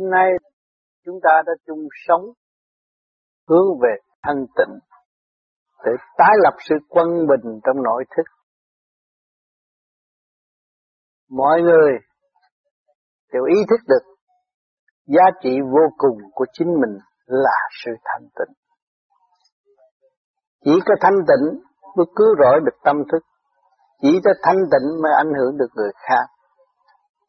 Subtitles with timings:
[0.00, 0.30] hôm nay
[1.04, 2.22] chúng ta đã chung sống,
[3.48, 4.78] hướng về thanh tịnh,
[5.84, 8.22] để tái lập sự quân bình trong nội thức.
[11.30, 11.92] Mọi người
[13.32, 14.14] đều ý thức được
[15.06, 18.54] giá trị vô cùng của chính mình là sự thanh tịnh.
[20.64, 21.62] Chỉ có thanh tịnh
[21.96, 23.22] mới cứu rỗi được tâm thức.
[24.02, 26.39] Chỉ có thanh tịnh mới ảnh hưởng được người khác.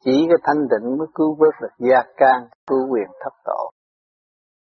[0.04, 3.70] Chỉ cái thanh định mới cứu vớt được gia can, cứu quyền thấp tổ.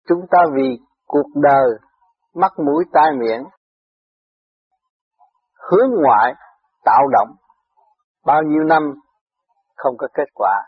[0.09, 1.71] Chúng ta vì cuộc đời,
[2.35, 3.45] mắt mũi tai miệng,
[5.71, 6.35] hướng ngoại,
[6.85, 7.37] tạo động,
[8.27, 8.95] bao nhiêu năm
[9.77, 10.63] không có kết quả.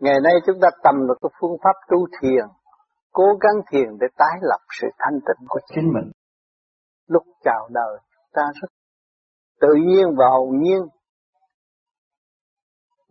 [0.00, 2.46] Ngày nay chúng ta tầm được cái phương pháp tu thiền,
[3.12, 6.12] cố gắng thiền để tái lập sự thanh tịnh của chính mình.
[7.08, 7.98] Lúc chào đời,
[8.32, 8.68] ta rất
[9.60, 10.82] tự nhiên và hồn nhiên.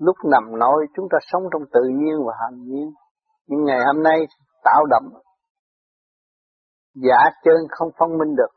[0.05, 2.93] Lúc nằm nói chúng ta sống trong tự nhiên và hạnh nhiên.
[3.48, 4.20] Nhưng ngày hôm nay
[4.63, 5.21] tạo động
[6.93, 8.54] giả chân không phân minh được.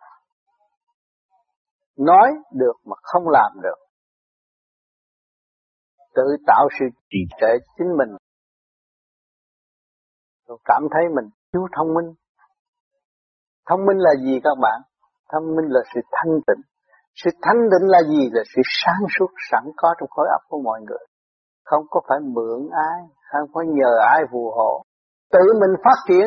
[1.98, 3.78] Nói được mà không làm được.
[6.14, 8.17] Tự tạo sự trì trệ chính mình.
[10.48, 12.14] Rồi cảm thấy mình thiếu thông minh.
[13.69, 14.80] Thông minh là gì các bạn?
[15.33, 16.62] Thông minh là sự thanh tịnh.
[17.14, 18.30] Sự thanh tịnh là gì?
[18.33, 21.06] Là sự sáng suốt, sẵn có trong khối óc của mọi người.
[21.67, 23.00] Không có phải mượn ai,
[23.33, 24.83] không có nhờ ai phù hộ.
[25.33, 26.27] Tự mình phát triển,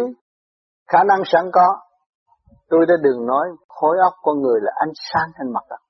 [0.87, 1.67] khả năng sẵn có.
[2.69, 5.81] Tôi đã đừng nói khối óc con người là ánh sáng trên mặt đất.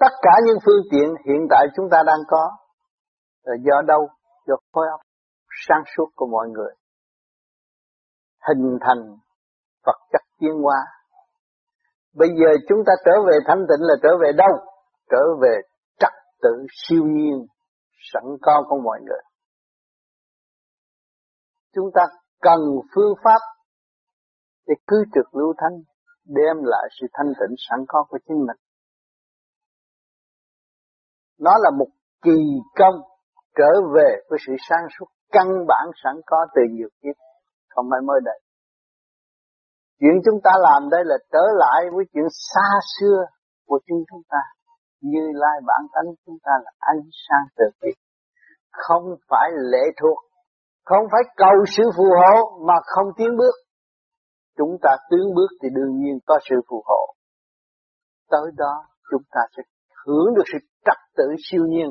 [0.00, 2.56] Tất cả những phương tiện hiện tại chúng ta đang có
[3.42, 4.08] là do đâu?
[4.46, 5.00] Do khối óc
[5.68, 6.74] sáng suốt của mọi người.
[8.48, 9.16] Hình thành
[9.86, 10.76] vật chất tiến hóa
[12.14, 14.52] Bây giờ chúng ta trở về thanh tịnh là trở về đâu?
[15.10, 15.60] Trở về
[16.44, 17.46] tự siêu nhiên
[18.12, 19.22] sẵn có của mọi người.
[21.74, 22.02] Chúng ta
[22.40, 22.60] cần
[22.94, 23.40] phương pháp
[24.66, 25.76] để cứ trực lưu thanh
[26.24, 28.60] đem lại sự thanh tịnh sẵn có của chính mình.
[31.38, 31.88] Nó là một
[32.22, 32.38] kỳ
[32.74, 32.94] công
[33.56, 37.16] trở về với sự sáng suốt căn bản sẵn có từ nhiều kiếp,
[37.68, 38.40] không phải mới đây.
[40.00, 42.68] Chuyện chúng ta làm đây là trở lại với chuyện xa
[42.98, 43.24] xưa
[43.66, 44.38] của chính chúng ta.
[45.10, 47.90] Như lai bản tánh chúng ta là ánh sáng từ bi.
[48.70, 50.18] Không phải lệ thuộc,
[50.84, 53.54] không phải cầu sự phù hộ mà không tiến bước.
[54.56, 57.14] Chúng ta tiến bước thì đương nhiên có sự phù hộ.
[58.30, 58.74] Tới đó
[59.10, 59.62] chúng ta sẽ
[60.06, 61.90] hưởng được sự trật tự siêu nhiên.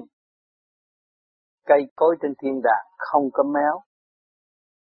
[1.65, 3.79] Cây cối trên thiên đàng không có méo.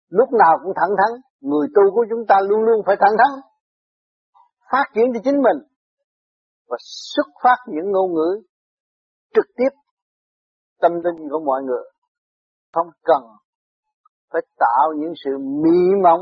[0.10, 3.42] Lúc nào cũng thẳng thắn, Người tu của chúng ta luôn luôn phải thẳng thắn,
[4.72, 5.58] phát triển cho chính mình
[6.70, 8.42] và xuất phát những ngôn ngữ
[9.34, 9.70] trực tiếp
[10.82, 11.84] tâm linh của mọi người.
[12.74, 13.24] Không cần
[14.32, 16.22] phải tạo những sự mỹ mộng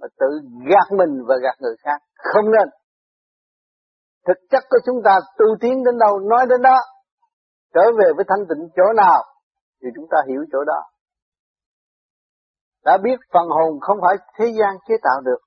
[0.00, 0.26] mà tự
[0.70, 2.02] gạt mình và gạt người khác.
[2.14, 2.68] Không nên.
[4.26, 6.76] Thực chất của chúng ta tu tiến đến đâu nói đến đó.
[7.74, 9.24] Trở về với thanh tịnh chỗ nào
[9.82, 10.82] thì chúng ta hiểu chỗ đó
[12.86, 15.38] đã biết phần hồn không phải thế gian chế tạo được,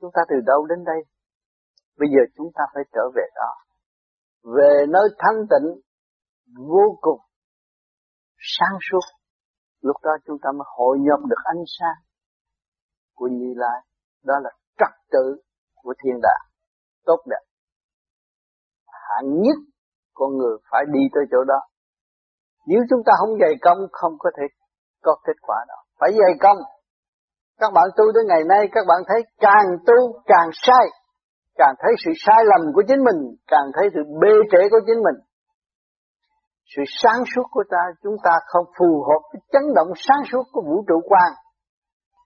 [0.00, 1.00] chúng ta từ đâu đến đây?
[1.98, 3.50] Bây giờ chúng ta phải trở về đó.
[4.56, 5.68] Về nơi thanh tịnh
[6.68, 7.20] vô cùng
[8.38, 9.04] sáng suốt.
[9.80, 11.98] Lúc đó chúng ta mới hội nhập được ánh sáng
[13.14, 13.80] của Như Lai.
[14.24, 15.42] Đó là trật tự
[15.74, 16.44] của thiên đàng.
[17.04, 17.44] Tốt đẹp.
[18.86, 19.58] Hạng nhất
[20.14, 21.60] con người phải đi tới chỗ đó.
[22.66, 24.42] Nếu chúng ta không dày công không có thể
[25.02, 25.74] có kết quả đó.
[26.00, 26.58] Phải dày công
[27.60, 30.86] các bạn tu tới ngày nay các bạn thấy càng tu càng sai,
[31.58, 35.00] càng thấy sự sai lầm của chính mình, càng thấy sự bê trễ của chính
[35.06, 35.18] mình.
[36.76, 40.42] Sự sáng suốt của ta chúng ta không phù hợp với chấn động sáng suốt
[40.52, 41.30] của vũ trụ quan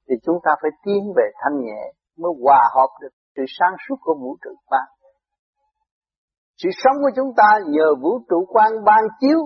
[0.08, 1.82] thì chúng ta phải tiến về thanh nhẹ
[2.18, 4.86] mới hòa hợp được sự sáng suốt của vũ trụ quan.
[6.56, 9.38] Sự sống của chúng ta nhờ vũ trụ quan ban chiếu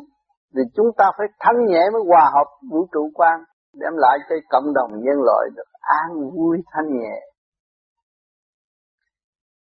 [0.54, 3.40] thì chúng ta phải thanh nhẹ mới hòa hợp vũ trụ quan
[3.80, 7.16] đem lại cho cộng đồng nhân loại được an vui thanh nhẹ.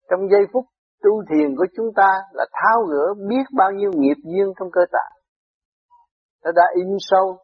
[0.09, 0.65] Trong giây phút
[1.03, 4.81] tu thiền của chúng ta là tháo gỡ biết bao nhiêu nghiệp duyên trong cơ
[4.91, 5.13] tạng.
[6.43, 7.37] Nó đã in sâu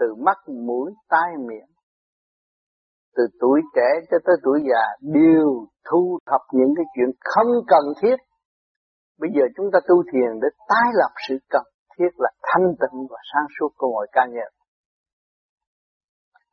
[0.00, 1.68] từ mắt, mũi, tai, miệng.
[3.16, 7.84] Từ tuổi trẻ cho tới tuổi già đều thu thập những cái chuyện không cần
[8.02, 8.16] thiết.
[9.20, 11.62] Bây giờ chúng ta tu thiền để tái lập sự cần
[11.98, 14.50] thiết là thanh tịnh và sáng suốt của mọi ca nhân.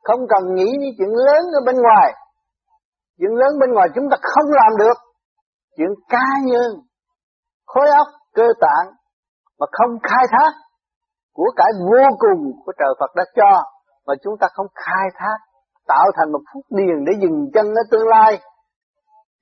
[0.02, 2.12] Không cần nghĩ những chuyện lớn ở bên ngoài.
[3.18, 5.05] Chuyện lớn bên ngoài chúng ta không làm được.
[5.76, 6.70] Chuyện cá nhân,
[7.66, 8.94] khối óc, cơ tạng
[9.58, 10.52] mà không khai thác
[11.32, 13.62] của cải vô cùng của trời Phật đã cho
[14.06, 15.38] mà chúng ta không khai thác
[15.86, 18.40] tạo thành một phút điền để dừng chân ở tương lai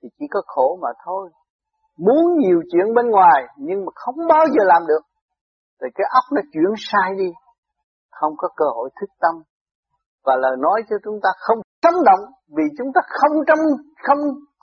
[0.01, 1.29] thì chỉ có khổ mà thôi.
[1.97, 5.03] Muốn nhiều chuyện bên ngoài nhưng mà không bao giờ làm được
[5.81, 7.29] thì cái óc nó chuyển sai đi.
[8.11, 9.35] Không có cơ hội thức tâm.
[10.25, 13.59] Và lời nói cho chúng ta không sống động vì chúng ta không trong
[14.03, 14.19] không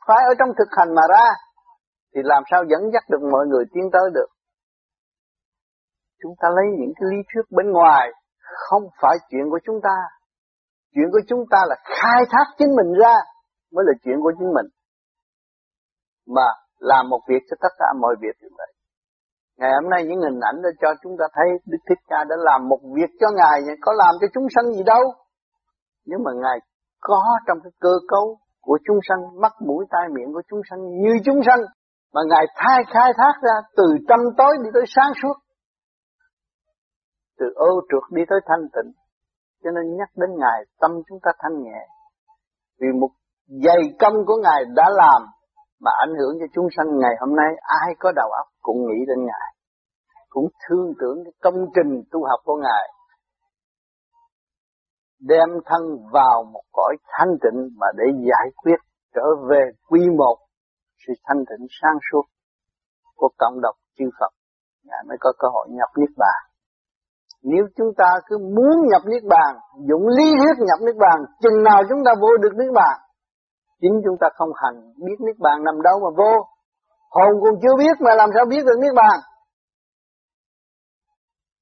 [0.07, 1.27] phải ở trong thực hành mà ra
[2.15, 4.31] thì làm sao dẫn dắt được mọi người tiến tới được?
[6.23, 8.11] Chúng ta lấy những cái lý thuyết bên ngoài,
[8.69, 9.97] không phải chuyện của chúng ta.
[10.95, 13.15] Chuyện của chúng ta là khai thác chính mình ra
[13.73, 14.67] mới là chuyện của chính mình.
[16.27, 16.47] Mà
[16.79, 18.71] làm một việc cho tất cả mọi việc như vậy.
[19.59, 22.37] Ngày hôm nay những hình ảnh đã cho chúng ta thấy Đức Thích Ca đã
[22.39, 25.03] làm một việc cho Ngài có làm cho chúng sanh gì đâu.
[26.05, 26.59] Nhưng mà Ngài
[27.01, 30.81] có trong cái cơ cấu của chúng sanh, mắt, mũi, tai miệng của chúng sanh
[31.03, 31.61] như chúng sanh
[32.15, 35.37] mà Ngài thay khai thác ra từ trăm tối đi tới sáng suốt.
[37.39, 38.93] Từ ô trượt đi tới thanh tịnh.
[39.63, 41.81] Cho nên nhắc đến Ngài, tâm chúng ta thanh nhẹ.
[42.81, 43.11] Vì một
[43.47, 45.23] dày công của Ngài đã làm
[45.81, 49.05] mà ảnh hưởng cho chúng sanh ngày hôm nay, ai có đầu óc cũng nghĩ
[49.09, 49.49] đến Ngài.
[50.29, 52.89] Cũng thương tưởng cái công trình tu học của Ngài.
[55.21, 55.83] Đem thân
[56.13, 58.77] vào một cõi thanh tịnh mà để giải quyết
[59.15, 60.37] trở về quy một
[61.07, 62.25] sự thanh tịnh sáng suốt
[63.17, 64.33] của cộng đồng chư Phật
[64.85, 66.41] Ngài mới có cơ hội nhập Niết Bàn.
[67.43, 69.53] Nếu chúng ta cứ muốn nhập Niết Bàn,
[69.89, 72.97] dụng lý thuyết nhập Niết Bàn, chừng nào chúng ta vô được Niết Bàn.
[73.81, 74.77] Chính chúng ta không hành,
[75.07, 76.33] biết Niết Bàn nằm đâu mà vô.
[77.11, 79.17] Hồn còn chưa biết mà làm sao biết được Niết Bàn.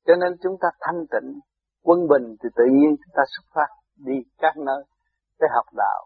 [0.07, 1.41] Cho nên chúng ta thanh tịnh,
[1.85, 4.83] quân bình thì tự nhiên chúng ta xuất phát đi các nơi
[5.41, 6.01] để học đạo.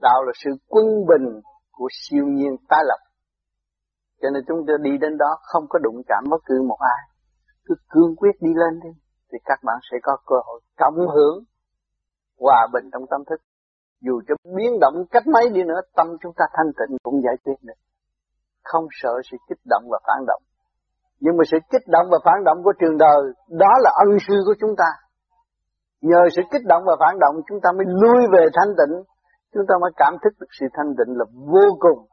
[0.00, 1.40] Đạo là sự quân bình
[1.78, 3.00] của siêu nhiên tái lập.
[4.20, 7.00] Cho nên chúng ta đi đến đó không có đụng chạm bất cứ một ai.
[7.64, 8.90] Cứ cương quyết đi lên đi,
[9.32, 11.44] thì các bạn sẽ có cơ hội cộng hưởng
[12.40, 13.40] hòa bình trong tâm thức.
[14.00, 17.36] Dù cho biến động cách mấy đi nữa, tâm chúng ta thanh tịnh cũng giải
[17.44, 17.80] quyết được.
[18.62, 20.42] Không sợ sự kích động và phản động.
[21.20, 24.34] Nhưng mà sự kích động và phản động của trường đời, đó là ân sư
[24.46, 24.90] của chúng ta.
[26.00, 28.94] Nhờ sự kích động và phản động, chúng ta mới lui về thanh tịnh,
[29.54, 32.06] chúng ta mới cảm thức được sự thanh định là vô cùng.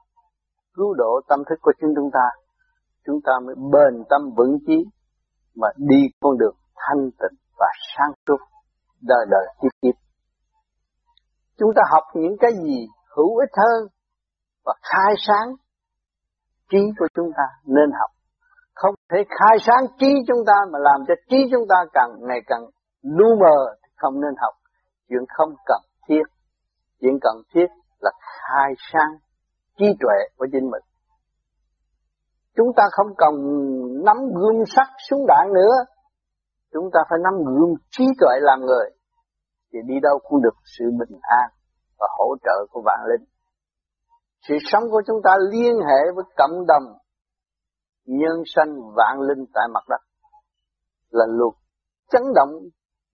[0.73, 2.25] Cứu độ tâm thức của chúng chúng ta.
[3.05, 4.85] Chúng ta mới bền tâm vững chí
[5.55, 7.67] mà đi con đường thanh tịnh và
[7.97, 8.37] sáng suốt
[9.01, 9.95] đời đời kiếp kiếp.
[11.57, 13.87] Chúng ta học những cái gì hữu ích hơn
[14.65, 15.55] và khai sáng
[16.71, 18.11] trí của chúng ta nên học.
[18.73, 22.39] Không thể khai sáng trí chúng ta mà làm cho trí chúng ta càng ngày
[22.47, 22.61] càng
[23.01, 24.53] lu mờ thì không nên học.
[25.09, 26.23] Chuyện không cần thiết
[27.05, 27.67] chuyện cần thiết
[27.99, 29.11] là khai sáng
[29.77, 30.83] trí tuệ của chính mình.
[32.55, 33.33] Chúng ta không cần
[34.05, 35.75] nắm gươm sắt súng đạn nữa.
[36.73, 38.89] Chúng ta phải nắm gươm trí tuệ làm người.
[39.73, 41.49] Thì đi đâu cũng được sự bình an
[41.99, 43.27] và hỗ trợ của vạn linh.
[44.47, 46.83] Sự sống của chúng ta liên hệ với cộng đồng
[48.05, 50.01] nhân sanh vạn linh tại mặt đất
[51.09, 51.53] là luật
[52.11, 52.49] chấn động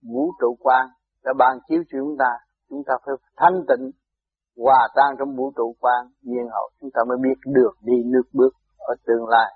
[0.02, 0.88] vũ trụ quan
[1.24, 2.30] đã ban chiếu cho chúng ta
[2.72, 3.84] chúng ta phải thanh tịnh,
[4.56, 6.70] hòa tan trong vũ trụ quan, nhiên hậu.
[6.80, 9.50] Chúng ta mới biết được đi nước bước ở tương lai.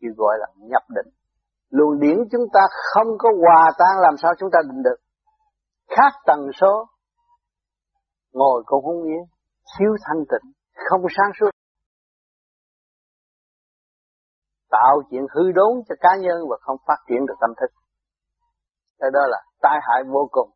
[0.00, 1.14] Chỉ gọi là nhập định.
[1.70, 2.60] Luồng điển chúng ta
[2.92, 4.96] không có hòa tan làm sao chúng ta định được.
[5.88, 6.86] Khác tần số,
[8.32, 9.22] ngồi cũng không yên,
[9.78, 10.52] thiếu thanh tịnh,
[10.90, 11.50] không sáng suốt.
[14.70, 17.70] Tạo chuyện hư đốn cho cá nhân và không phát triển được tâm thức.
[18.98, 20.53] Cái đó là tai hại vô cùng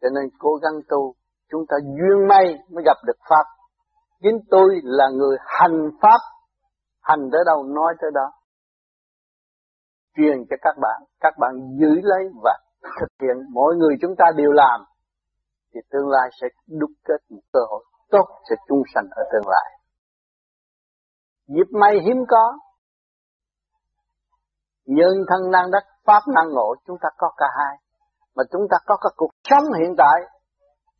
[0.00, 1.14] cho nên cố gắng tu
[1.50, 3.44] chúng ta duyên may mới gặp được Pháp.
[4.22, 6.20] Chính tôi là người hành Pháp,
[7.02, 8.32] hành tới đâu nói tới đó.
[10.16, 12.58] Truyền cho các bạn, các bạn giữ lấy và
[13.00, 14.80] thực hiện mỗi người chúng ta đều làm,
[15.74, 16.46] thì tương lai sẽ
[16.78, 19.70] đúc kết một cơ hội tốt sẽ chung sanh ở tương lai.
[21.46, 22.58] Dịp may hiếm có,
[24.86, 27.76] nhân thân năng đắc, pháp năng ngộ, chúng ta có cả hai.
[28.36, 30.18] Mà chúng ta có các cuộc sống hiện tại,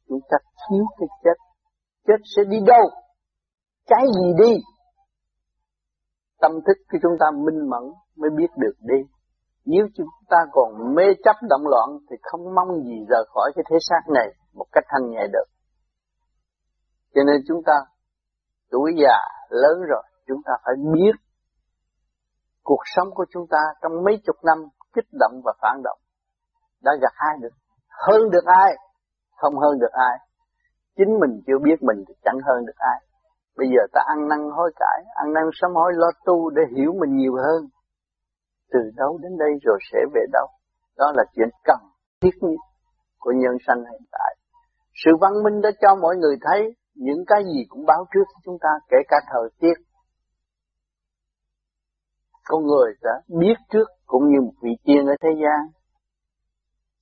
[0.09, 0.37] chúng ta
[0.69, 1.39] thiếu cái chết.
[2.07, 2.91] Chết sẽ đi đâu?
[3.87, 4.53] Cái gì đi?
[6.41, 7.83] Tâm thức của chúng ta minh mẫn
[8.17, 9.01] mới biết được đi.
[9.65, 13.65] Nếu chúng ta còn mê chấp động loạn thì không mong gì rời khỏi cái
[13.71, 15.49] thế xác này một cách thanh nhẹ được.
[17.15, 17.73] Cho nên chúng ta,
[18.71, 19.19] tuổi già,
[19.49, 21.13] lớn rồi, chúng ta phải biết
[22.63, 24.59] cuộc sống của chúng ta trong mấy chục năm
[24.93, 25.99] kích động và phản động
[26.83, 27.55] đã gặp ai được
[27.89, 28.77] hơn được ai
[29.41, 30.17] không hơn được ai.
[30.97, 33.01] Chính mình chưa biết mình thì chẳng hơn được ai.
[33.57, 36.93] Bây giờ ta ăn năn hối cải, ăn năn sám hối lo tu để hiểu
[37.01, 37.69] mình nhiều hơn.
[38.73, 40.47] từ đâu đến đây rồi sẽ về đâu.
[40.97, 41.79] Đó là chuyện cần
[42.21, 42.61] thiết nhất
[43.19, 44.37] của nhân sanh hiện tại.
[45.05, 48.59] Sự văn minh đã cho mọi người thấy những cái gì cũng báo trước chúng
[48.61, 49.75] ta, kể cả thời tiết.
[52.45, 55.80] Con người đã biết trước cũng như một vị tiên ở thế gian.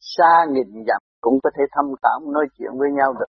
[0.00, 3.30] Xa nghìn dặm cũng có thể thâm cảm, nói chuyện với nhau được.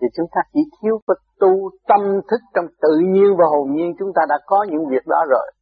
[0.00, 3.94] Thì chúng ta chỉ thiếu có tu tâm thức trong tự nhiên và hồn nhiên
[3.98, 5.52] chúng ta đã có những việc đó rồi.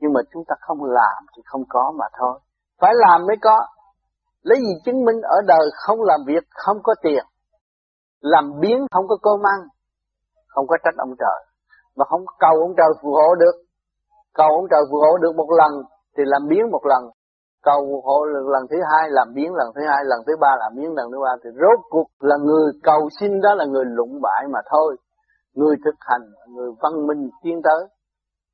[0.00, 2.40] Nhưng mà chúng ta không làm thì không có mà thôi.
[2.80, 3.66] Phải làm mới có.
[4.42, 7.24] Lấy gì chứng minh ở đời không làm việc, không có tiền.
[8.20, 9.60] Làm biến không có cơm ăn.
[10.46, 11.40] Không có trách ông trời.
[11.96, 13.56] Mà không cầu ông trời phù hộ được.
[14.34, 15.72] Cầu ông trời phù hộ được một lần
[16.16, 17.10] thì làm biến một lần.
[17.70, 20.90] Cầu hộ lần thứ hai làm biến lần thứ hai, lần thứ ba làm biến
[20.94, 24.42] lần thứ ba thì rốt cuộc là người cầu xin đó là người lụng bại
[24.52, 24.96] mà thôi.
[25.54, 26.22] Người thực hành,
[26.54, 27.88] người văn minh tiến tới.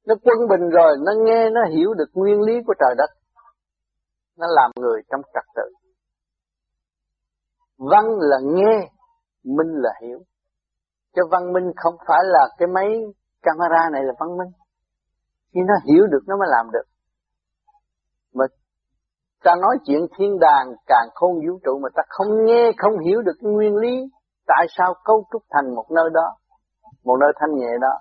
[0.06, 3.10] Nó quân bình rồi, nó nghe, nó hiểu được nguyên lý của trời đất.
[4.38, 5.68] Nó làm người trong trật tự.
[7.78, 8.90] Văn là nghe,
[9.44, 10.18] minh là hiểu.
[11.14, 12.88] Cho văn minh không phải là cái máy
[13.42, 14.52] camera này là văn minh.
[15.54, 16.84] Khi nó hiểu được nó mới làm được.
[18.34, 18.44] Mà
[19.44, 23.22] ta nói chuyện thiên đàng càng khôn vũ trụ mà ta không nghe, không hiểu
[23.22, 23.94] được nguyên lý.
[24.46, 26.36] Tại sao cấu trúc thành một nơi đó,
[27.04, 27.94] một nơi thanh nhẹ đó.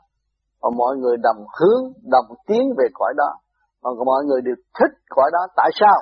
[0.62, 3.40] Và mọi người đồng hướng, đồng tiến về cõi đó.
[3.82, 5.48] Mà mọi người đều thích cõi đó.
[5.56, 6.02] Tại sao?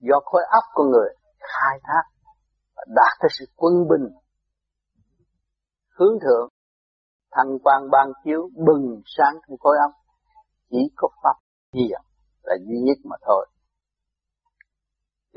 [0.00, 1.08] Do khối óc con người
[1.40, 2.02] khai thác
[2.86, 4.08] đạt tới sự quân bình
[5.98, 6.48] hướng thượng
[7.32, 9.92] thanh quan ban chiếu bừng sáng trong khối óc
[10.70, 11.36] chỉ có pháp
[11.72, 12.00] hiền
[12.42, 13.46] là duy nhất mà thôi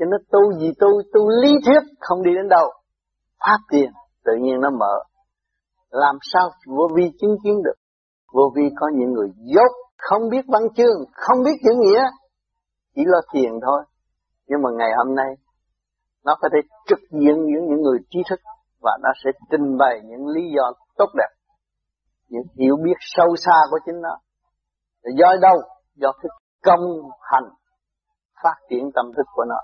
[0.00, 2.70] cho nên tu gì tu tu lý thuyết, không đi đến đâu.
[3.40, 3.90] Pháp tiền,
[4.24, 4.94] tự nhiên nó mở.
[5.90, 7.78] Làm sao vô vi chứng kiến được?
[8.32, 12.02] Vô vi có những người dốt, không biết văn chương, không biết chữ nghĩa.
[12.94, 13.82] Chỉ lo thiền thôi.
[14.46, 15.34] Nhưng mà ngày hôm nay,
[16.24, 18.40] nó có thể trực diện những những người trí thức
[18.82, 21.30] và nó sẽ trình bày những lý do tốt đẹp,
[22.28, 24.16] những hiểu biết sâu xa của chính nó.
[25.18, 25.56] Do đâu?
[25.94, 26.30] Do cái
[26.64, 26.80] công
[27.20, 27.48] hành,
[28.42, 29.56] phát triển tâm thức của nó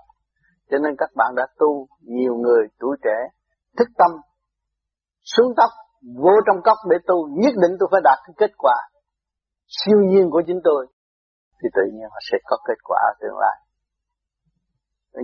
[0.71, 3.19] cho nên các bạn đã tu, nhiều người tuổi trẻ,
[3.79, 4.11] thức tâm,
[5.25, 5.71] xuống tóc,
[6.23, 8.77] vô trong cốc để tu, nhất định tôi phải đạt cái kết quả
[9.69, 10.87] siêu nhiên của chính tôi.
[11.63, 13.57] Thì tự nhiên họ sẽ có kết quả ở tương lai.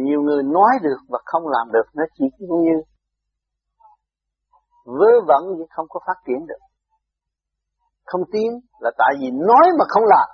[0.07, 2.83] Nhiều người nói được và không làm được, nó chỉ như
[4.85, 6.63] vớ vẩn nhưng không có phát triển được.
[8.05, 10.29] Không tiến là tại vì nói mà không làm.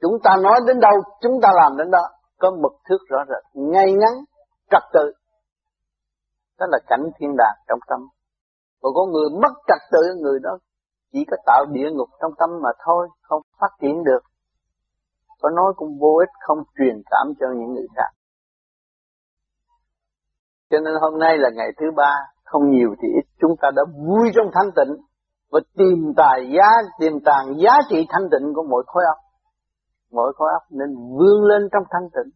[0.00, 3.44] Chúng ta nói đến đâu, chúng ta làm đến đó có mực thước rõ rệt
[3.54, 4.24] ngay ngắn
[4.70, 5.12] trật tự.
[6.58, 8.00] Đó là cảnh thiên đàng trong tâm.
[8.82, 10.58] Còn có người mất trật tự người đó
[11.12, 14.20] chỉ có tạo địa ngục trong tâm mà thôi không phát triển được.
[15.40, 18.10] Có nói cũng vô ích không truyền cảm cho những người khác.
[20.70, 22.12] Cho nên hôm nay là ngày thứ ba,
[22.44, 25.04] không nhiều thì ít, chúng ta đã vui trong thanh tịnh
[25.50, 26.68] và tìm tài giá,
[27.00, 29.23] tìm tàng giá trị thanh tịnh của mỗi khối óc.
[30.14, 32.32] Mỗi khối óc nên vươn lên trong thanh tịnh.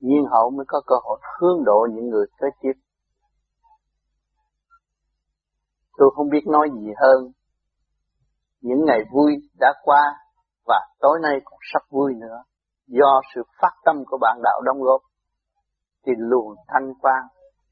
[0.00, 2.72] Nhiên hậu mới có cơ hội hướng độ những người kế tiếp.
[5.96, 7.32] Tôi không biết nói gì hơn.
[8.60, 10.14] Những ngày vui đã qua
[10.66, 12.42] và tối nay còn sắp vui nữa.
[12.86, 15.00] Do sự phát tâm của bạn đạo đóng góp
[16.06, 17.22] thì luồng thanh quan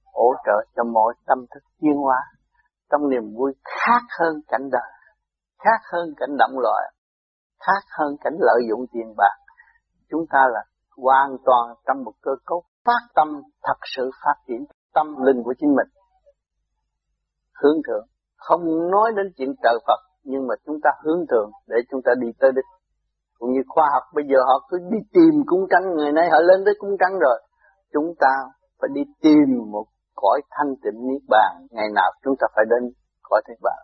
[0.04, 2.16] hỗ trợ cho mọi tâm thức chuyên hóa
[2.90, 4.92] trong niềm vui khác hơn cảnh đời,
[5.58, 6.92] khác hơn cảnh động loạn
[7.66, 9.36] khác hơn cảnh lợi dụng tiền bạc.
[10.10, 10.62] Chúng ta là
[10.96, 13.28] hoàn toàn trong một cơ cấu phát tâm
[13.62, 14.64] thật sự phát triển
[14.94, 15.88] tâm linh của chính mình.
[17.62, 21.76] Hướng thượng, không nói đến chuyện trợ Phật, nhưng mà chúng ta hướng thượng để
[21.90, 22.64] chúng ta đi tới đích.
[23.38, 26.38] Cũng như khoa học bây giờ họ cứ đi tìm cung trăng, ngày nay họ
[26.40, 27.40] lên tới cung trăng rồi
[27.92, 28.32] chúng ta
[28.80, 32.92] phải đi tìm một cõi thanh tịnh niết bàn ngày nào chúng ta phải đến
[33.22, 33.80] cõi niết bàn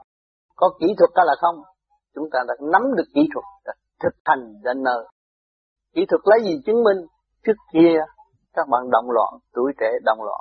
[0.56, 1.56] có kỹ thuật hay là không
[2.16, 5.06] chúng ta đã nắm được kỹ thuật đã thực hành đến nơi
[5.96, 7.06] kỹ thuật lấy gì chứng minh?
[7.46, 7.94] Trước kia
[8.52, 10.40] các bạn động loạn tuổi trẻ động loạn.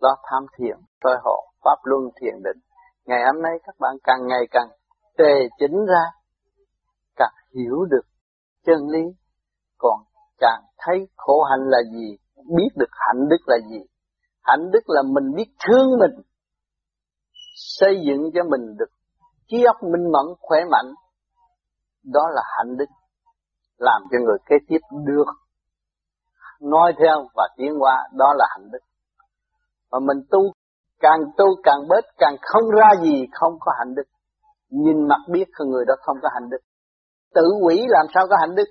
[0.00, 2.62] Lo tham thiền soi hộ pháp luân thiền định.
[3.06, 4.68] Ngày hôm nay các bạn càng ngày càng
[5.18, 6.04] tề chỉnh ra
[7.16, 8.06] càng hiểu được
[8.66, 9.02] chân lý.
[9.78, 10.00] Còn
[10.38, 12.16] càng thấy khổ hạnh là gì
[12.56, 13.80] biết được hạnh đức là gì.
[14.42, 16.24] Hạnh đức là mình biết thương mình,
[17.54, 18.90] xây dựng cho mình được
[19.48, 20.94] trí óc minh mẫn, khỏe mạnh.
[22.04, 22.84] Đó là hạnh đức,
[23.78, 25.26] làm cho người kế tiếp được
[26.60, 28.78] nói theo và tiến qua đó là hạnh đức.
[29.90, 30.40] Mà mình tu,
[31.00, 34.04] càng tu càng bớt, càng không ra gì, không có hạnh đức.
[34.68, 36.58] Nhìn mặt biết người đó không có hạnh đức.
[37.34, 38.64] Tự quỷ làm sao có hạnh đức?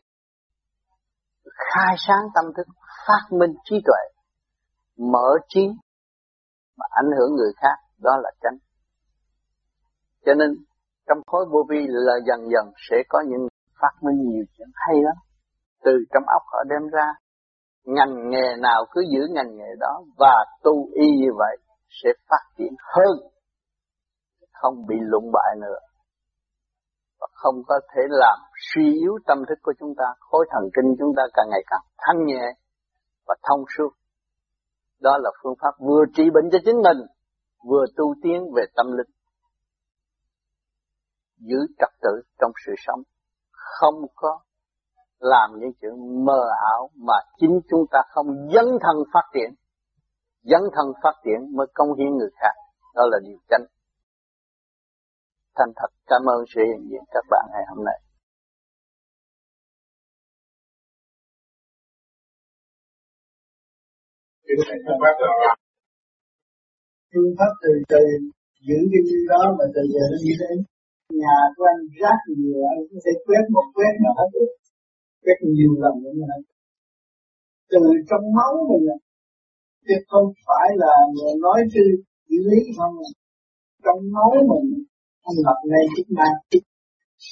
[1.58, 2.68] khai sáng tâm thức
[3.08, 4.04] phát minh trí tuệ
[4.98, 5.68] mở trí
[6.78, 8.58] mà ảnh hưởng người khác đó là tránh
[10.26, 10.50] cho nên,
[11.08, 13.48] trong khối vô vi là dần dần sẽ có những
[13.82, 15.16] phát minh nhiều chuyện hay lắm.
[15.84, 17.08] Từ trong óc họ đem ra,
[17.86, 21.58] ngành nghề nào cứ giữ ngành nghề đó và tu y như vậy
[21.90, 23.18] sẽ phát triển hơn,
[24.54, 25.80] không bị lụng bại nữa.
[27.20, 28.40] Và không có thể làm
[28.74, 31.82] suy yếu tâm thức của chúng ta, khối thần kinh chúng ta càng ngày càng
[31.98, 32.54] thanh nhẹ
[33.28, 33.90] và thông suốt.
[35.02, 36.98] Đó là phương pháp vừa trị bệnh cho chính mình,
[37.70, 39.08] vừa tu tiến về tâm linh
[41.38, 43.02] giữ trật tự trong sự sống,
[43.52, 44.40] không có
[45.20, 49.50] làm những chuyện mơ ảo mà chính chúng ta không dấn thân phát triển.
[50.44, 52.56] Dấn thân phát triển mới công hiến người khác,
[52.96, 53.66] đó là điều chánh.
[55.56, 58.00] Thành thật, cảm ơn sự hiện diện các bạn ngày hôm nay.
[67.14, 68.00] Phương pháp từ từ
[68.68, 70.73] giữ cái chữ đó mà từ giờ nó như thế
[71.10, 74.52] nhà của anh rác nhiều, anh cũng sẽ quét một quét mà hết được
[75.24, 76.36] quét nhiều lần nữa mà.
[77.72, 77.80] Từ
[78.10, 78.98] trong máu mình à.
[79.88, 81.84] chứ không phải là người nói từ
[82.48, 83.12] lý không à.
[83.84, 84.68] trong máu mình,
[85.30, 86.64] anh lập ngay chức năng chức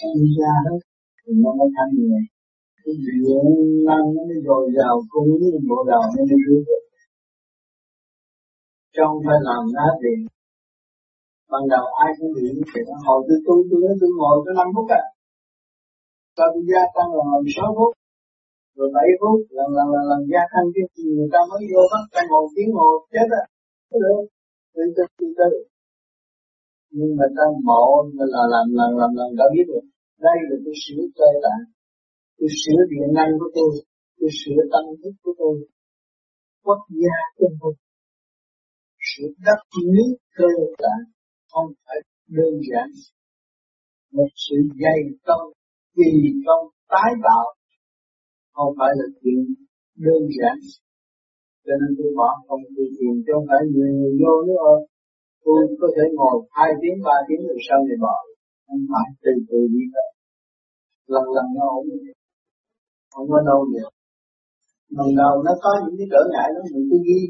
[0.04, 0.76] anh ra đó
[1.44, 2.24] nó mới thành người.
[2.84, 3.46] Cái điện
[3.88, 6.84] năng nó mới dồi dào cung như bộ đầu nó mới rước được.
[8.96, 10.20] Trong phải làm ra tiền
[11.52, 14.52] ban đầu ai cũng bị như vậy hồi tôi tu tôi nói tôi ngồi có
[14.60, 15.04] năm phút à.
[16.36, 17.92] Sau tôi gia tăng là ngồi sáu phút.
[18.78, 20.84] Rồi bảy phút lần lần lần lần gia tăng cái
[21.16, 23.44] người ta mới vô bắt ta ngồi tiếng ngồi chết á.
[23.90, 24.22] Có được
[24.74, 24.86] tôi
[25.40, 25.52] tôi
[26.98, 27.86] nhưng mà ta mộ
[28.32, 29.86] là làm lần lần lần đã biết được
[30.26, 31.62] đây là tôi sửa cơ bản,
[32.38, 33.72] tôi sửa điện năng của tôi.
[34.20, 35.56] Tôi sửa tâm thức của tôi.
[36.66, 37.74] Quốc gia của tôi.
[39.10, 39.62] Sự đắc
[39.94, 40.06] lý
[40.38, 40.50] cơ
[40.82, 41.00] bản
[41.52, 42.00] không phải
[42.38, 42.88] đơn giản
[44.16, 45.48] một sự dày công
[45.96, 46.12] kỳ
[46.46, 47.46] công tái tạo,
[48.56, 49.40] không phải là chuyện
[50.06, 50.56] đơn giản.
[51.66, 54.84] Cho nên tôi bỏ không tôi tìm cho không phải nhiều người vô nữa không
[55.46, 58.16] tôi có thể ngồi hai tiếng, ba tiếng rồi sau này bỏ
[58.68, 60.10] không phải, từ từ đi tới
[61.14, 61.84] lần lần nó ổn
[63.14, 63.90] không có đâu nhiều
[64.98, 67.22] lần đầu nó có những cái trở ngại đó mình cứ ghi.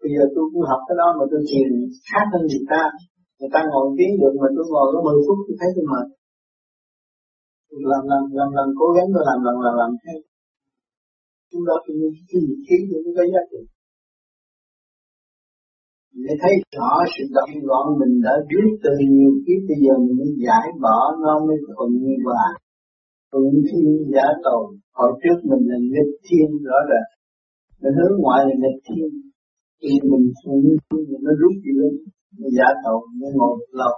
[0.00, 1.68] Bây giờ tôi cũng học cái đó mà tôi thiền
[2.08, 2.82] khác hơn người ta
[3.38, 6.06] người ta ngồi tiếng được mà tôi ngồi có 10 phút tôi thấy tôi mệt.
[7.90, 10.14] Làm làm làm làm, cố gắng tôi làm lần làm làm thế.
[11.50, 11.92] Chúng ta thì
[12.28, 13.60] cái gì khí tôi cũng có giá trị.
[16.24, 20.16] Để thấy rõ sự động loạn mình đã biết từ nhiều kiếp bây giờ mình
[20.20, 22.46] mới giải bỏ, nó mới thuận như hòa.
[23.30, 24.64] Thuận thiên giả tồn.
[24.98, 27.08] Hồi trước mình là nghịch thiên, rõ ràng.
[27.80, 29.08] Mình hướng ngoại là nghịch thiên.
[29.80, 31.94] Thì mình thuận thiên nó rút đi lên
[32.56, 33.94] giả tồn mới ngồi lâu.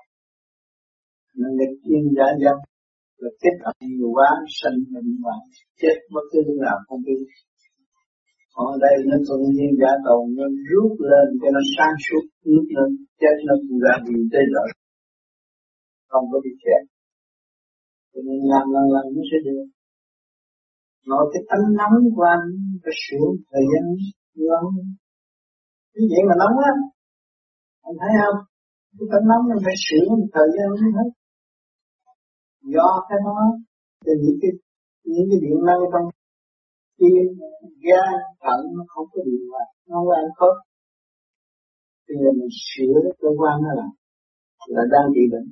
[1.41, 2.59] Nó nghịch thiên giả dâm.
[3.23, 5.35] Là kết hợp nhiều quá, sanh bệnh và
[5.81, 7.21] chết bất cứ lúc nào không biết.
[8.67, 12.67] Ở đây nó thuận nhiên giả tồn nó rút lên, cho nó sáng suốt, nước
[12.77, 14.69] lên, chết nó cũng ra vì tê rồi.
[16.11, 16.83] Không có bị chết.
[18.13, 19.65] Cho nên làm lần lần nó sẽ được.
[21.11, 22.45] Nói cái tánh nóng của anh
[22.83, 23.85] phải sửa thời gian
[24.49, 24.65] lâu
[25.95, 26.73] cái gì mà nóng á
[27.91, 28.39] anh thấy không?
[28.99, 31.09] Cái tấm nóng nó phải sửa một thời gian mới hết.
[32.75, 33.39] Do cái đó
[34.05, 34.53] thì những cái
[35.13, 36.07] những cái điện năng trong
[36.99, 37.25] tim,
[37.87, 38.13] gan,
[38.45, 40.55] thận nó không có điều hòa, nó không ăn khớp.
[42.07, 43.87] Thì mình sửa cơ quan nó là
[44.75, 45.49] là đang bị bệnh.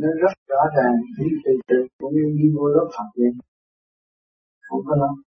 [0.00, 3.32] Nó rất rõ ràng đi từ từ cũng như đi vô lớp học vậy.
[4.68, 5.25] Không có lo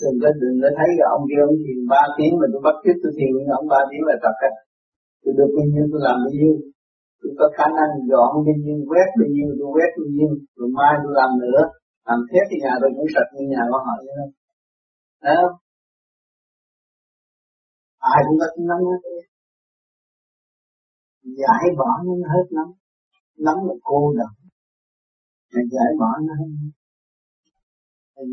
[0.00, 2.76] đừng có đừng có thấy cái ông kia ông thiền ba tiếng mà tôi bắt
[2.82, 4.56] chước tôi thiền nhưng ông ba tiếng là tập cách
[5.22, 6.54] tôi được bao nhiêu tôi làm bao nhiêu.
[7.20, 10.68] Tôi có khả năng dọn bao nhiêu, quét bao nhiêu, tôi quét bao nhiêu, rồi
[10.76, 11.62] mai tôi làm nữa.
[12.08, 14.32] Làm thép thì nhà tôi cũng sạch như nhà của họ vậy không
[15.26, 15.54] không?
[18.12, 19.00] Ai cũng có tính nóng hết
[21.40, 22.72] giải bỏ nó hết nóng.
[23.46, 24.32] Nóng là cô độc.
[25.52, 26.50] Mà giải bỏ nó hết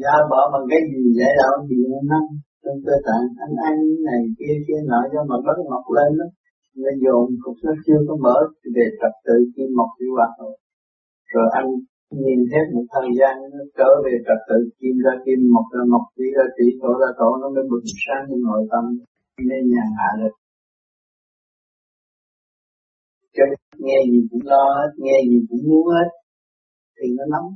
[0.04, 2.30] ra bỏ bằng cái gì giải đạo gì nó nóng
[2.64, 3.78] trong cơ tạng anh ăn
[4.10, 6.28] này, kia kia, nọ cho mà bất mọc lên đó,
[6.84, 8.38] nó dồn cục nó chưa có mở
[8.76, 10.56] về trật tự kim mọc đi hoạt rồi
[11.34, 11.70] rồi anh
[12.24, 15.84] nhìn hết một thời gian, nó trở về trật tự, kim ra kim, mọc ra
[15.94, 18.84] mọc đi ra trị tổ ra tổ, nó mới bừng sáng trong nội tâm
[19.50, 20.36] nên nhà hạ được.
[23.36, 23.44] Cho
[23.86, 26.10] nghe gì cũng lo hết, nghe gì cũng muốn hết,
[26.98, 27.48] thì nó nóng.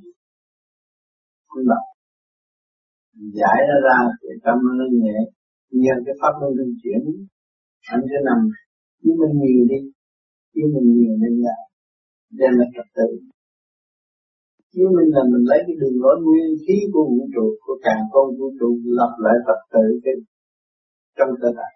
[1.50, 1.84] Không đọc
[3.40, 5.18] giải nó ra thì tâm nó nhẹ.
[5.84, 7.02] Nhờ cái pháp luân luân chuyển,
[7.94, 8.40] anh sẽ nằm
[9.02, 9.80] chứ mình nhiều đi
[10.54, 11.56] chứ mình nhiều nên là
[12.40, 13.10] đem lại trật tự.
[14.74, 18.04] Chứ mình là mình lấy cái đường lối nguyên khí của vũ trụ, của càng
[18.14, 20.16] con vũ trụ, lập lại trật tự cái
[21.18, 21.70] trong cơ thể.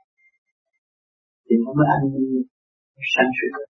[1.46, 2.44] Thì nó mới an nhiên
[3.14, 3.73] sáng suốt.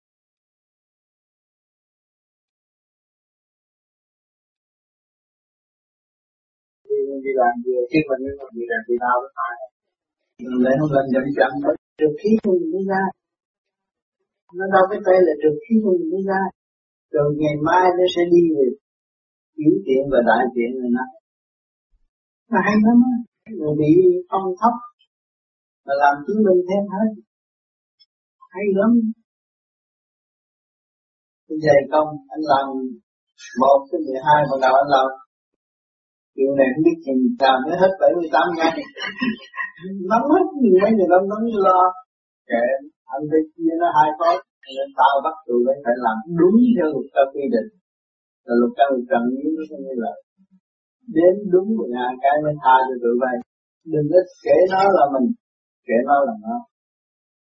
[7.25, 8.21] Đi làm vừa chứ mình
[8.55, 9.55] đi làm thì nào nó phải.
[10.63, 11.51] Lấy không lên chậm chậm
[11.99, 13.03] được khí mình mới ra.
[14.57, 16.41] Nó đâu cái tay là được khí mình mới ra.
[17.13, 18.67] Rồi ngày mai nó sẽ đi về.
[19.55, 21.05] Chuyển tiện và đại tiện rồi nó.
[22.51, 23.15] Nó hay lắm á.
[23.57, 23.91] Người bị
[24.29, 24.73] phong thấp
[25.85, 27.09] là làm chứng minh thêm hết
[28.53, 28.91] hay lắm.
[31.47, 32.65] Cái dày công, anh làm
[33.61, 35.07] một, cái mười hai mà đầu anh làm
[36.39, 38.73] điều này không biết chừng làm nó hết 78 ngày.
[40.11, 40.45] Nóng hết
[40.81, 41.81] mấy người đông nóng như lo.
[42.49, 42.65] Kệ,
[43.13, 44.35] anh phải chia nó hai khối
[44.77, 47.69] nên tao bắt tụi bay phải làm đúng theo luật ta quy định.
[48.45, 50.13] Là luật ta luật trần như nó không như là
[51.17, 53.35] đến đúng một ngàn cái mới tha cho tụi bay.
[53.93, 55.27] Đừng có kể nó là mình,
[55.87, 56.55] kể nó là nó.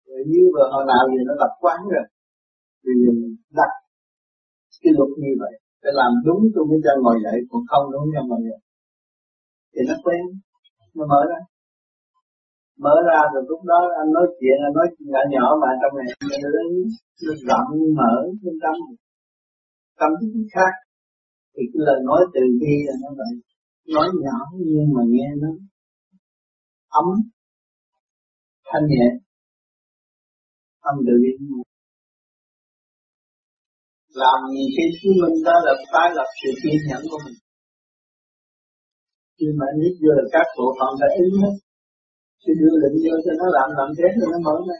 [0.07, 2.05] Rồi như vừa hồi nào thì nó lập quán rồi.
[2.83, 3.19] Thì mình
[3.59, 3.71] đặt
[4.81, 8.05] cái luật như vậy, phải làm đúng tôi mới cho ngồi dậy, còn không đúng
[8.13, 8.59] cho ngồi dậy
[9.77, 10.21] thì nó quen,
[10.95, 11.39] nó mở ra.
[12.83, 15.93] Mở ra rồi lúc đó anh nói chuyện, anh nói chuyện nhỏ nhỏ mà trong
[15.97, 16.07] này
[16.43, 16.61] nó
[17.25, 18.75] nó rộng, mở bên tâm.
[19.99, 20.73] Tâm thức khác.
[21.53, 23.33] Thì cái lời nói từ bi là nó vậy.
[23.95, 24.39] Nói nhỏ
[24.71, 25.49] nhưng mà nghe nó
[26.99, 27.07] ấm,
[28.69, 29.07] thanh nhẹ.
[30.83, 31.63] Tâm tự nhiên
[34.23, 37.37] làm gì cái chứng minh đó là tái lập sự kiên nhẫn của mình
[39.37, 41.55] khi mà biết vô là các bộ phận đã ứng hết.
[42.41, 44.77] Thì đưa lệnh vô cho nó làm làm thế rồi nó mở ra.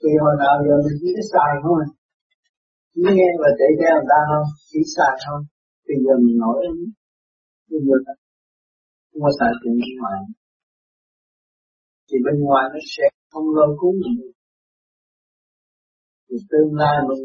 [0.00, 1.78] Thì hồi nào giờ mình chỉ biết xài thôi.
[1.86, 1.88] À
[2.92, 5.40] Chỉ nghe và chạy theo người ta không Chỉ xài thôi.
[5.84, 6.80] Thì giờ mình nổi ứng
[7.70, 7.96] Bây giờ
[9.08, 10.20] không có xài tiền bên ngoài.
[12.08, 14.16] Thì bên ngoài nó sẽ không lôi cuốn mình
[16.26, 17.24] Thì tương lai mình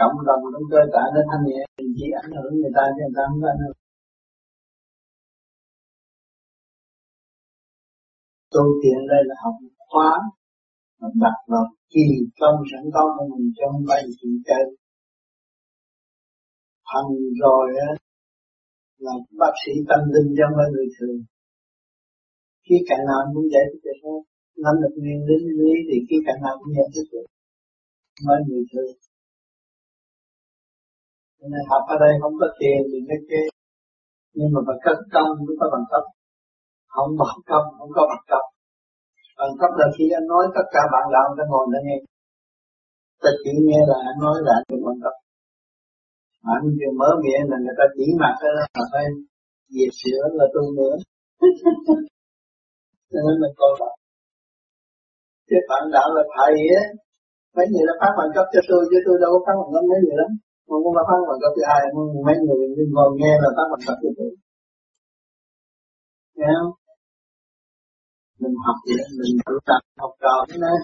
[0.00, 3.02] cộng đồng trong cơ thể nó thanh nhẹ mình chỉ ảnh hưởng người ta cho
[3.04, 3.78] người ta không có ảnh hưởng.
[8.54, 9.54] Tu thiện đây là học
[9.88, 10.12] khóa
[11.00, 12.06] mà đặt vào kỳ
[12.40, 14.64] công sẵn có của mình trong bay chuyện chơi.
[16.90, 17.10] Thành
[17.42, 17.90] rồi á,
[19.04, 21.18] là bác sĩ tâm linh trong mọi người thường.
[22.66, 24.20] Khi cạnh nào cũng giải thích được hết
[24.64, 27.26] nắm được nguyên lý lý thì khi cạnh nào cũng giải thích được
[28.26, 28.94] mới người thường.
[31.40, 33.42] Nên học ở đây không có tiền thì nó chê
[34.36, 36.04] nhưng mà phải cất công mới có bằng cấp
[36.94, 38.44] không bằng cấp không có bằng cấp
[39.38, 41.98] bằng cấp là khi anh nói tất cả bạn đạo đang ngồi để nghe.
[43.22, 45.14] Ta chỉ nghe là anh nói là anh bằng cấp
[46.44, 49.04] mà anh vừa mở miệng là người ta chỉ mặt đó là phải
[49.74, 50.94] dịp sửa là tu nữa.
[53.10, 53.90] Cho nên mình coi đó.
[55.48, 56.84] Chứ bạn đạo là thầy á,
[57.56, 59.84] mấy người đã phát bằng cấp cho tôi, chứ tôi đâu có phát bằng cấp
[59.90, 60.30] mấy người lắm.
[60.68, 61.82] Không có phát bằng cấp cho ai,
[62.26, 64.30] mấy người ngồi nghe là phát bằng cấp cho tôi.
[66.38, 66.72] Nghe không?
[68.44, 70.78] Mình học vậy mình tự tập học trò thế này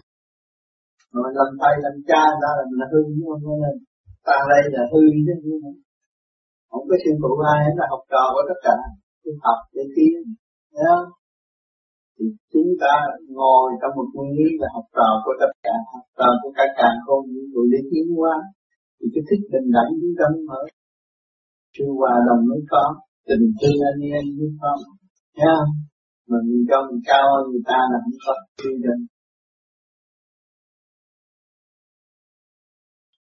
[1.15, 3.61] rồi làm thầy làm cha ra là mình là hư chứ không?
[3.65, 3.75] Nên
[4.27, 5.79] ta đây là hư chứ không?
[6.89, 8.77] Có sư phụ ai hết, là học trò của tất cả.
[9.23, 10.15] Tu học để tiến
[10.77, 10.95] nhá
[12.17, 12.95] thì chúng ta
[13.37, 16.65] ngồi trong một nguyên lý là học trò của tất cả, học trò của cả
[16.79, 18.35] càng không những người để tiến qua
[18.97, 20.61] thì cái thích bình đẳng chúng ta mới mở.
[21.75, 22.85] Sự hòa đồng mới có,
[23.29, 24.73] tình thương anh em mới có.
[25.39, 25.57] Nha
[26.31, 29.03] mà mình cho mình cao hơn người ta là không có quy định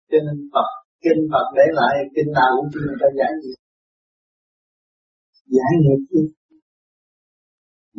[0.10, 0.70] cho nên Phật,
[1.04, 3.60] kinh Phật để lại, kinh nào cũng cho người ta giải nghiệp
[5.56, 6.22] giải nghiệp chứ.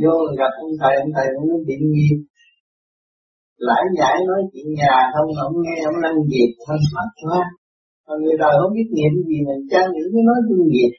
[0.01, 2.19] Vô gặp ông thầy ông thầy cũng bị nghiệp
[3.69, 7.41] lại giải nói chuyện nhà, không ông nghe ông năng việc thôi mặt quá.
[8.07, 10.93] Mà người đời không biết nghiệp gì mình trang những cái nói chung nghiệp.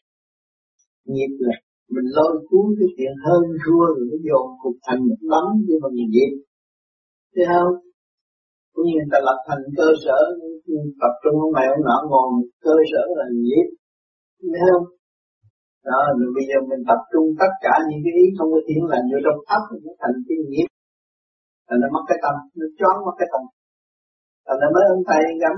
[1.13, 1.55] Nghiệp là
[1.95, 5.75] mình lôi cuốn cái chuyện hơn thua rồi nó dồn cục thành một đống để
[5.83, 6.31] mà mình dịp
[7.33, 7.73] thấy không?
[8.73, 10.19] Cũng như người ta lập thành cơ sở,
[11.01, 12.27] tập trung ông này ông nọ ngồi
[12.65, 13.67] cơ sở là dịp
[14.53, 14.85] thấy không?
[15.89, 18.81] Đó, rồi bây giờ mình tập trung tất cả những cái ý không có thiện
[18.91, 20.69] lành vô trong ấp nó thành cái nghiệp.
[21.67, 23.43] Là nó mất cái tâm, nó choáng mất cái tâm.
[24.47, 25.55] Là nó mới ông thầy gắm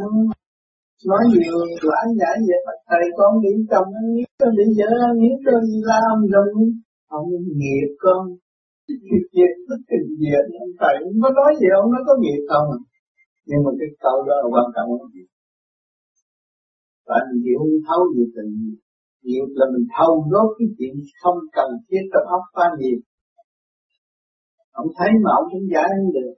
[1.10, 1.56] nói nhiều
[1.92, 5.32] lãng giải về Phật thầy, con nghĩ chồng anh nghĩ con đi vợ anh nghĩ
[5.46, 6.54] con đi la ông rừng
[7.20, 7.28] ông
[7.60, 8.22] nghiệp con.
[9.36, 12.68] Việc tất tình nghiệp, ông thầy cũng có nói gì, ông nó có nghiệp không
[12.78, 12.80] à.
[13.48, 15.10] nhưng mà cái câu đó là quan trọng lắm
[17.08, 18.52] và anh hiểu không thấu nhiều tình
[19.26, 23.00] nhiều là mình thâu rốt cái chuyện không cần thiết trong óc ta nhiều.
[24.82, 26.34] Ông thấy mà ông cũng giải không được.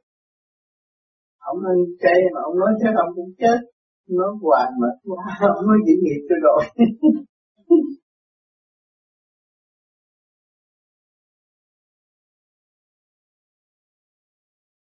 [1.52, 3.60] Ông ăn chay mà ông nói chết ông cũng chết
[4.08, 5.24] nói hoài mệt quá
[5.58, 6.62] ông nói chịu nghiệp cho rồi.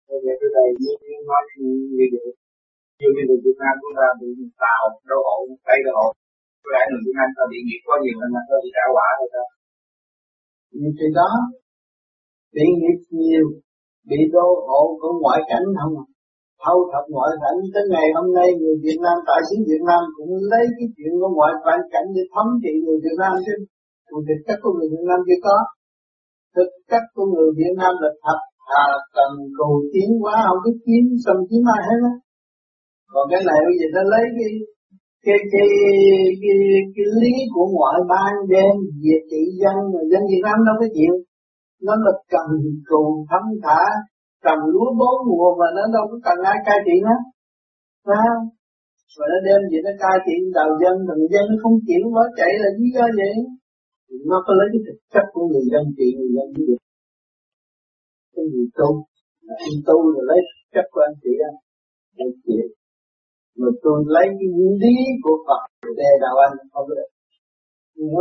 [0.07, 0.93] Bây giờ cái này như
[1.29, 1.43] nói
[1.97, 2.33] như vậy
[2.99, 4.27] như bây giờ Việt Nam chúng ta bị
[4.63, 6.07] tàu đau hộ tay đau hộ
[6.61, 8.85] có lẽ người Việt Nam ta bị nghiệp có nhiều hơn là ta bị trả
[8.95, 9.47] quả rồi sao
[10.79, 11.29] như thế đó
[12.55, 13.45] bị nghiệp nhiều
[14.09, 16.12] bị đô hộ của ngoại cảnh không à
[16.63, 20.01] thâu thập ngoại cảnh tới ngày hôm nay người Việt Nam tại xứ Việt Nam
[20.17, 21.53] cũng lấy cái chuyện của ngoại
[21.93, 23.55] cảnh để thấm trị người Việt Nam chứ.
[24.09, 25.57] Còn thực chất của người Việt Nam chưa có.
[26.55, 30.77] Thực chất của người Việt Nam là thật thà cần cầu tiến quá không biết
[30.85, 32.13] kiếm xâm chiếm ai hết á.
[33.13, 34.51] Còn cái này bây giờ nó lấy cái
[35.25, 35.69] cái cái
[36.43, 36.57] cái,
[36.95, 38.73] cái lý của ngoại bang đem
[39.03, 41.13] về trị dân mà dân Việt Nam đâu có chịu.
[41.85, 42.47] Nó là cần
[42.89, 43.81] cù thấm thả
[44.43, 47.15] trồng lúa bốn mùa mà nó đâu có cần ai cai trị nó
[48.05, 48.43] phải không
[49.17, 52.23] và nó đem gì nó cai trị đầu dân mà dân, nó không chịu nó
[52.37, 53.33] chạy là lý do vậy
[54.29, 56.81] nó có lấy cái thực chất của người dân trị, người dân mới được.
[58.35, 58.89] Cái gì tu
[59.67, 61.57] anh tu rồi lấy thực chất của anh chị anh
[62.23, 62.57] anh chị
[63.59, 64.49] mà tôi lấy cái
[64.81, 65.61] lý của Phật
[65.99, 67.09] để đạo anh, không được.
[67.97, 68.15] Đúng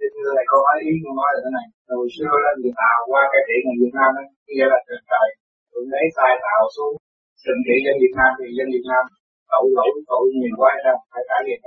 [0.00, 1.66] thì thưa thầy con nói ý con nói là thế này.
[1.98, 5.00] Hồi xưa lên người Tàu qua cái trị người Việt Nam ấy nghĩa là trời
[5.10, 5.28] trời.
[5.72, 6.94] Tụi lấy sai Tàu xuống,
[7.42, 9.04] trừng trị dân Việt Nam thì dân Việt Nam
[9.52, 11.60] tội lỗi, tội nhiều quá ra phải trả nghiệp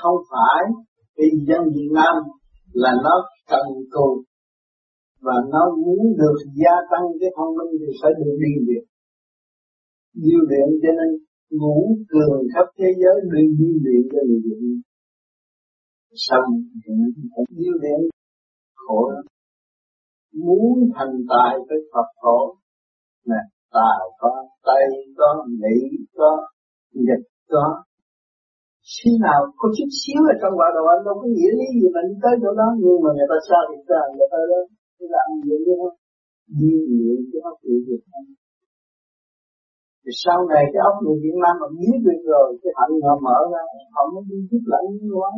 [0.00, 0.62] không phải
[1.16, 2.14] vì dân Việt Nam
[2.82, 3.14] là nó
[3.50, 4.08] cần cù.
[5.26, 8.84] Và nó muốn được gia tăng cái thông minh thì phải được đi điện
[10.14, 11.10] điều điện cho nên
[11.58, 14.78] ngũ cường khắp thế giới được diêu điện cho người Việt Nam
[16.14, 16.48] xong
[17.36, 18.00] phải diêu đến
[18.74, 19.24] khổ lắm.
[20.44, 22.38] Muốn thành tài với Phật khổ
[23.30, 23.42] nè,
[23.76, 24.30] tài có,
[24.66, 24.82] tay
[25.18, 25.76] có mỹ
[26.18, 26.30] có
[27.06, 27.66] nhật có.
[28.94, 31.88] Khi nào có chút xíu ở trong quả đầu anh đâu có nghĩa lý gì
[31.96, 34.60] mình tới chỗ đó, nhưng mà người ta sao thì sao người ta đó
[34.98, 35.72] cái làm gì chứ.
[35.80, 35.96] Không
[36.58, 38.24] đi luyện chứ không chịu được Nam
[40.02, 43.14] thì sau này cái ốc người Việt Nam mà biết được rồi, cái hạnh họ
[43.26, 43.62] mở ra,
[43.94, 45.30] họ mới đi giúp lãnh như quá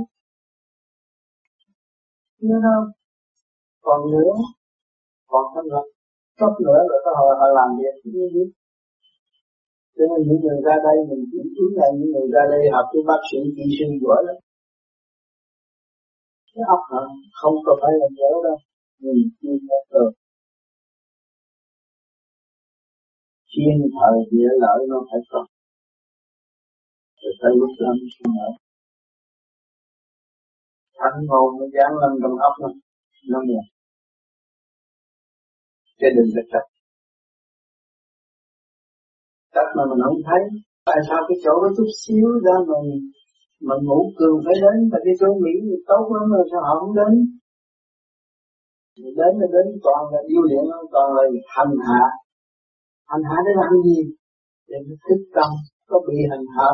[2.48, 2.87] nhớ không
[3.87, 4.33] còn nữa
[5.30, 5.85] còn không nữa
[6.38, 8.48] chút nữa là có họ, họ làm việc như biết.
[9.96, 12.87] Cho nên những người ra đây mình chỉ chú là những người ra đây học
[12.92, 14.37] cái bác sĩ kỹ sư giỏi lắm.
[16.52, 17.02] Cái học hả
[17.40, 18.59] không có phải là dẻo đâu
[19.04, 20.11] mình chuyên hết được.
[23.52, 25.40] Chuyên thời địa lợi nó phải có.
[27.20, 28.63] Rồi tới lúc đó mới sinh ở
[30.98, 32.68] thánh ngôn nó dán lên trong ốc nó
[33.30, 33.61] nó mù
[35.98, 36.64] chứ đừng được chấp
[39.54, 40.42] cách mà mình không thấy,
[40.88, 42.87] tại sao cái chỗ nó chút xíu ra mình
[43.68, 44.76] mình ngủ cường phải đến?
[44.92, 45.54] Tại cái chỗ Mỹ
[45.90, 47.12] tốt lắm rồi, sao họ không đến?
[49.18, 51.22] Đến là đến toàn là yêu luyện, toàn là
[51.57, 52.04] hành hạ.
[53.11, 54.00] Hành hạ để làm gì?
[54.68, 55.50] Để nó thức tâm.
[55.90, 56.68] Có bị hành hạ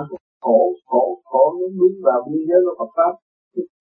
[0.44, 0.59] khổ
[0.90, 3.12] khổ khổ nó bước vào biên giới của Phật pháp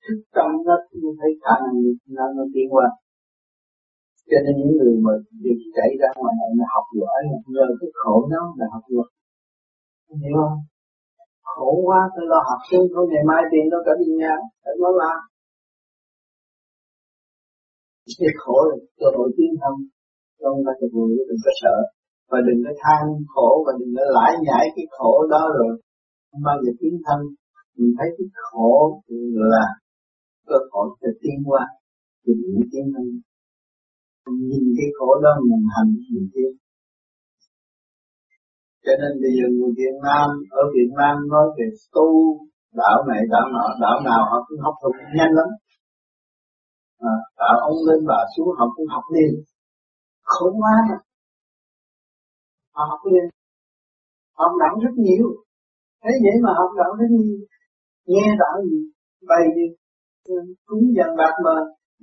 [0.03, 0.75] thức tâm nó
[1.19, 1.75] thấy khả năng
[2.17, 2.87] nó nó tiến qua
[4.31, 7.19] cho nên những người mà việc chạy ra ngoài này là học giỏi
[7.53, 9.09] người cái khổ nó là học giỏi.
[10.23, 10.59] Hiểu không?
[11.49, 14.73] Khổ quá, tôi lo học sinh không ngày mai tiền đâu cả đi nhà, phải
[14.81, 15.19] nó làm
[18.19, 19.73] cái khổ là cơ hội tiến thân,
[20.41, 21.75] không phải thực vui đừng có sợ.
[22.31, 23.03] Và đừng có than
[23.33, 25.73] khổ và đừng có lãi nhảy cái khổ đó rồi,
[26.29, 27.19] không bao giờ tiến thân
[27.77, 29.01] mình thấy cái khổ
[29.51, 29.65] là
[30.47, 31.63] cơ hội để tiến qua
[32.23, 33.05] thì mình tiến thân
[34.49, 36.51] nhìn cái khổ đó mình hành mình tiến
[38.83, 40.27] cho nên bây giờ người Việt Nam
[40.61, 42.09] ở Việt Nam nói về tu
[42.81, 45.49] đạo này đạo nọ đạo nào họ cũng học thuộc nhanh lắm.
[47.11, 49.31] À, đạo ông lên bà xuống họ cũng học liền.
[50.23, 50.97] Khổ quá mà
[52.75, 53.25] họ học liền.
[54.39, 55.25] Học đạo rất nhiều.
[56.03, 57.37] Thế vậy mà học đạo rất nhiều
[58.09, 58.79] nghe đạo gì?
[59.29, 59.65] Bày gì
[60.33, 60.35] ừ,
[60.67, 61.55] cúng dần bạc mà.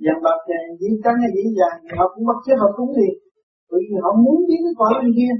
[0.05, 3.15] Dần bạc này dĩ trắng hay dĩ vàng họ cũng bắt chước họ cúng liền.
[3.69, 5.33] Bởi vì họ muốn biết cái quả bên kia.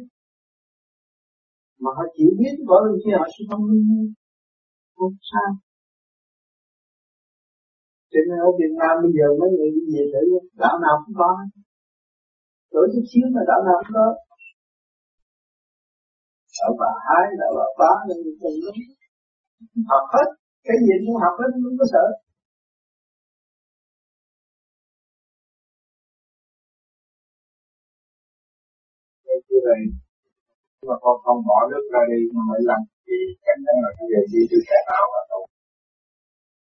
[1.81, 3.63] Mà họ chỉ biết cái quả bên kia, họ sẽ không
[4.97, 5.49] không sao.
[8.11, 10.21] Cho nên ở Việt Nam bây giờ mấy người đi về thử
[10.63, 11.29] đạo nào cũng có.
[12.73, 14.07] Đổi chút xíu mà đạo nào cũng có.
[16.57, 18.77] Đạo bà hai đạo bà ba nên cùng lắm
[19.91, 20.27] học hết
[20.67, 22.05] cái gì cũng học hết không có sợ.
[29.49, 29.81] Như vậy
[30.89, 34.05] mà con không bỏ nước ra đi mà mới làm thì chắc chắn là cái
[34.11, 35.41] về đi từ sẽ tạo và đâu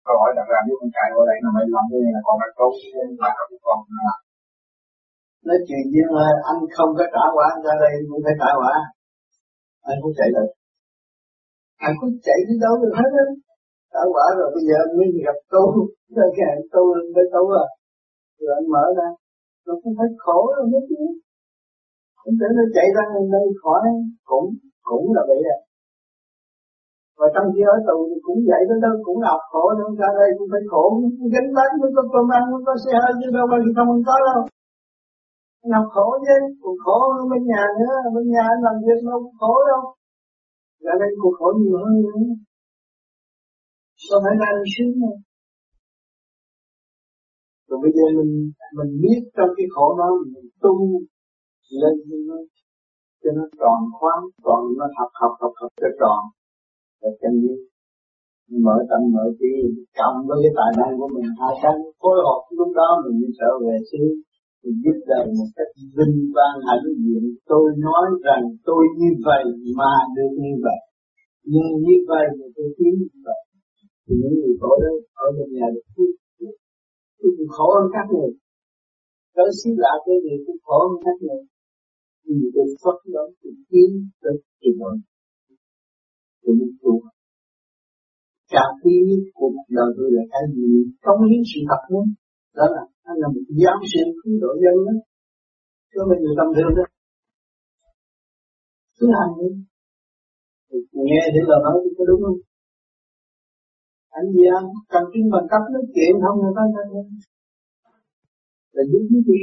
[0.08, 2.22] câu hỏi đặt ra nếu con chạy qua đây là mày làm cái này là
[2.28, 2.70] còn là câu
[3.24, 4.14] là không còn là
[5.48, 8.74] nói chuyện với mà anh không có trả quả ra đây cũng phải trả quả.
[9.92, 10.50] Anh cũng chạy được.
[11.88, 13.26] Anh cũng chạy đi đâu được hết á
[13.96, 15.64] trả quả rồi bây giờ mới gặp tu,
[16.16, 17.66] rồi cái tu tu với tu à
[18.40, 19.10] rồi anh mở ra.
[19.66, 21.02] Nó cũng phải khổ rồi mới chứ.
[22.20, 23.04] Không thể nó chạy ra
[23.34, 23.82] nơi khỏi
[24.30, 24.48] cũng
[24.90, 25.58] cũng là vậy à.
[27.20, 30.10] Và trong khi ở tù thì cũng vậy đó đâu cũng học khổ nữa ra
[30.20, 30.84] đây cũng phải khổ.
[31.34, 34.16] Gánh vác mới có cơm ăn mới có xe hơi chứ đâu mà không có
[34.30, 34.40] đâu.
[35.76, 37.94] Học khổ chứ còn khổ hơn bên nhà nữa.
[38.16, 39.82] Bên nhà anh làm việc đâu khổ đâu.
[40.86, 42.20] Ra đây cuộc khổ nhiều hơn nữa
[44.08, 45.20] sao phải ra đi sướng không?
[47.68, 48.34] rồi bây giờ mình
[48.78, 50.74] mình biết trong cái khổ đó mình tu
[51.82, 51.96] lên
[52.30, 52.38] nó,
[53.22, 56.22] cho nó tròn khoáng, tròn nó học học học học cho tròn.
[57.02, 57.54] Để chân như
[58.66, 59.52] mở tâm, mở trí
[60.00, 63.32] cộng với cái tài năng của mình hai cái phối hợp lúc đó mình mới
[63.40, 64.04] trở về xứ
[64.64, 67.24] mình giúp đời một cách vinh quang hãnh diện.
[67.52, 69.44] Tôi nói rằng tôi như vậy
[69.78, 70.80] mà được như vậy.
[71.52, 73.42] Nhưng như vậy mà tôi tiến như vậy
[74.06, 74.92] thì những người khổ đó
[75.26, 76.12] ở bên nhà được phước
[77.20, 78.32] tôi cũng khổ hơn các người.
[79.36, 81.42] Tới xí lạ cái gì cũng khổ hơn các người.
[82.26, 83.90] Nhưng tôi phát đó tôi tiến
[84.22, 84.96] tới kỳ rồi
[86.42, 86.94] tôi muốn tu.
[88.54, 88.94] Càng khi
[89.40, 90.68] cuộc đời tôi là cái gì?
[91.06, 92.06] Công hiến sự thật luôn
[92.58, 94.96] đó là anh là một giám sinh cứu độ dân đó.
[95.92, 96.86] Cho mình người tâm thương đó.
[98.98, 99.50] Cứ hành đi
[101.08, 102.40] nghe thì lời nói có đúng không?
[104.20, 104.68] Anh gì anh?
[104.94, 106.38] Cần kinh bằng cấp nói chuyện không?
[106.42, 106.84] Người ta nghe
[108.76, 109.42] là đúng cái gì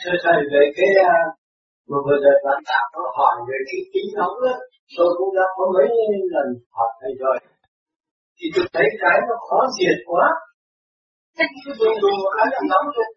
[0.00, 1.16] thưa thầy, về cái à,
[1.88, 4.54] mà vừa rồi bạn đạo có hỏi về cái kính thống đó
[4.96, 5.88] tôi cũng đã có mấy
[6.34, 7.36] lần hỏi thầy rồi.
[8.38, 10.26] Thì tôi thấy cái nó khó diệt quá.
[11.36, 11.46] Cái
[11.78, 13.08] dùng dùng một cái là nóng thôi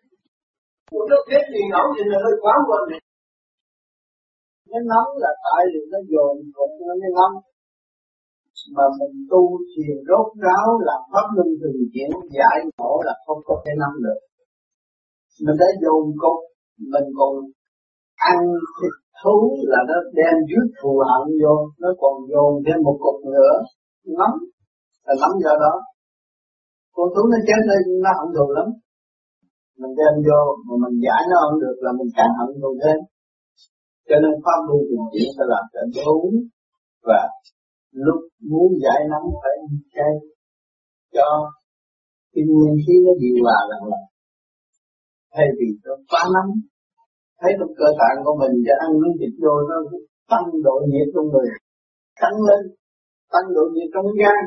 [0.92, 3.02] một nước hết thì nóng thì là hơi quá muộn này
[4.72, 7.36] nó nóng là tại vì nó dồn cục nó mới nóng.
[8.76, 13.42] Mà mình tu thiền rốt ráo làm pháp luân thường chuyển giải khổ là không
[13.48, 14.20] có thể nắm được.
[15.46, 16.40] Mình đã dồn cục
[16.94, 17.34] mình còn
[18.32, 18.38] ăn
[18.78, 19.36] thịt thú
[19.72, 23.54] là nó đem dưới thù hận vô, nó còn dồn thêm một cục nữa.
[24.20, 24.38] Nóng,
[25.06, 25.74] là nóng do đó.
[26.96, 28.68] Con thú nó chết lên, nó hận thù lắm.
[29.80, 33.00] Mình đem vô, mà mình giải nó không được là mình càng hận thù thêm
[34.10, 36.36] cho nên pháp luân thường chuyển sẽ làm cho đúng
[37.08, 37.22] và
[38.06, 38.20] lúc
[38.50, 40.14] muốn giải nóng phải ăn chay
[41.16, 41.28] cho
[42.34, 44.04] cái nguyên khí nó điều hòa lần lần
[45.34, 46.52] thay vì nó quá nóng,
[47.40, 49.78] thấy trong cơ tạng của mình và ăn miếng thịt vô nó
[50.32, 51.50] tăng độ nhiệt trong người,
[52.22, 52.62] tăng lên,
[53.34, 54.42] tăng độ nhiệt trong gan.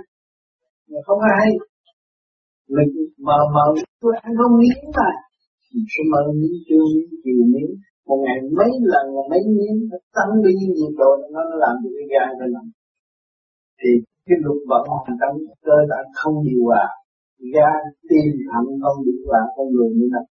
[0.91, 1.49] Mà không ai,
[2.77, 2.91] mình
[3.27, 3.67] mờ mờ
[4.03, 5.11] tôi ăn không miếng mà
[5.93, 7.73] sẽ mờ miếng chưa miếng, chiều miếng
[8.07, 11.75] một ngày mấy lần là mấy miếng nó tăng đi nhiệt độ nó nó làm
[11.83, 12.67] được cái gan rồi nằm
[13.81, 13.91] thì
[14.27, 15.37] cái luật vận hành trong
[15.67, 16.85] cơ tạng không điều hòa,
[17.55, 20.27] gan tim thận không điều hòa con người như này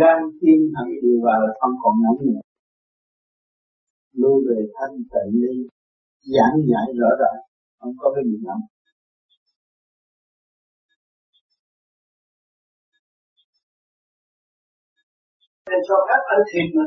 [0.00, 2.42] gan tim thận điều hòa là không còn nóng nữa.
[4.20, 5.56] Lưu về thanh tịnh đi,
[6.34, 7.40] giảng giải rõ ràng,
[7.80, 8.64] không có cái gì nóng.
[15.70, 16.86] Nên cho phép ăn thịt mà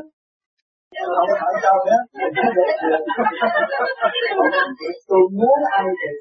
[1.16, 2.02] không phải cho phép
[5.08, 6.16] tôi muốn ăn thịt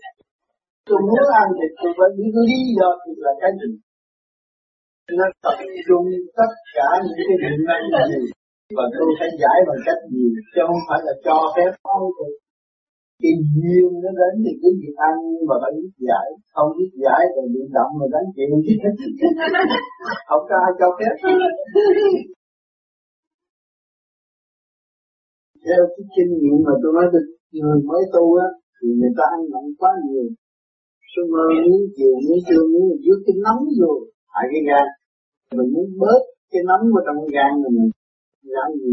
[0.87, 3.69] tôi muốn ăn thịt tôi phải biết lý do thịt là cái gì?
[5.17, 5.57] Nó tập
[5.87, 6.07] trung
[6.39, 8.23] tất cả những cái định năng gì?
[8.77, 10.25] Và tôi phải giải bằng cách gì?
[10.53, 12.33] Chứ không phải là cho phép ăn thịt
[13.21, 15.15] cái duyên nó đến thì cứ việc ăn
[15.47, 16.27] mà phải biết giải.
[16.53, 18.51] Không biết giải thì bị động mà đánh chịu.
[19.19, 19.27] Chứ
[20.29, 21.13] không có ai cho phép.
[25.65, 29.23] Theo cái kinh nghiệm mà tôi nói được người mới tu á, thì người ta
[29.35, 30.27] ăn nặng quá nhiều.
[31.11, 33.99] Xong rồi miếng chiều, miếng trưa miếng dưới cái nóng rồi,
[34.33, 34.87] hại cái gan.
[35.57, 37.89] Mình muốn bớt cái nóng vào trong gan mình.
[38.55, 38.91] Làm gì?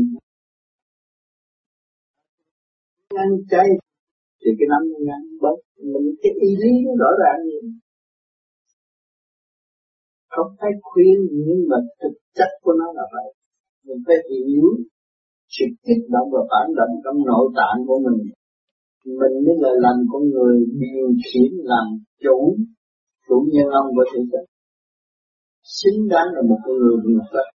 [3.24, 3.68] Ăn chay
[4.40, 5.58] thì cái nấm gan bớt.
[5.92, 7.58] Mình cái ý lý nó rõ ràng gì
[10.38, 11.16] không phải khuyên,
[11.46, 13.28] nhưng mà thực chất của nó là vậy.
[13.86, 14.66] Mình phải hiểu
[15.58, 18.18] sự kích động và phản động trong nội tạng của mình.
[19.20, 21.86] Mình mới là làm con người, điều khiển làm
[22.24, 22.38] chủ
[23.28, 24.44] chủ nhân ông của thế giới.
[25.78, 27.48] Xứng đáng là một con người bình phật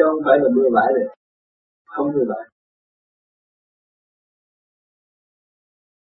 [0.00, 1.10] chứ không phải là bừa bãi được.
[1.92, 2.44] Không bừa bãi.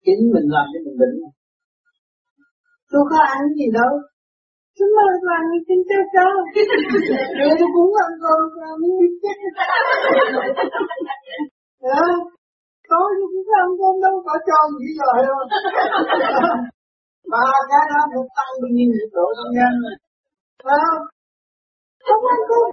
[0.06, 1.16] Chính mình làm cho mình bệnh.
[2.92, 3.92] Tôi có ăn gì đâu.
[4.80, 6.26] Chúng ta làm như chính cho cho
[7.38, 9.38] Rồi tôi cũng ăn con làm như chết
[11.84, 12.02] Dạ
[12.90, 15.20] Có như cũng ăn con đâu có cho gì rồi
[17.32, 19.74] Mà cái đó một tăng bao nhiêu nhiệt độ trong nhân
[20.66, 21.04] Phải không?
[22.08, 22.68] Không ăn con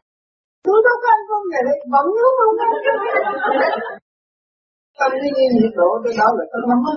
[0.65, 2.73] Tôi đâu có ăn con này bận lắm không ăn
[4.99, 6.95] Tăng bao nhiêu nhiệt độ tôi đâu là tôi nắm á.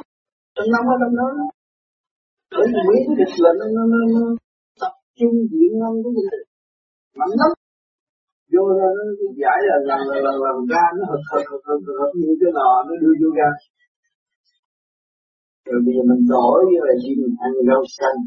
[0.55, 1.28] Tôi nắm ở trong đó.
[2.57, 4.48] Bởi vì cái là nó, nó, nó, nó
[5.20, 6.30] trung diện ngân của mình.
[7.20, 7.51] Mạnh lắm
[8.53, 9.03] vô ra nó
[9.41, 12.51] giải là lần lần lần lần ra, nó hợp hợp hợp hợp hợp như cái
[12.57, 13.49] lò nó đưa vô ra.
[15.67, 18.20] Rồi bây giờ mình đổi như là gì, mình ăn rau xanh.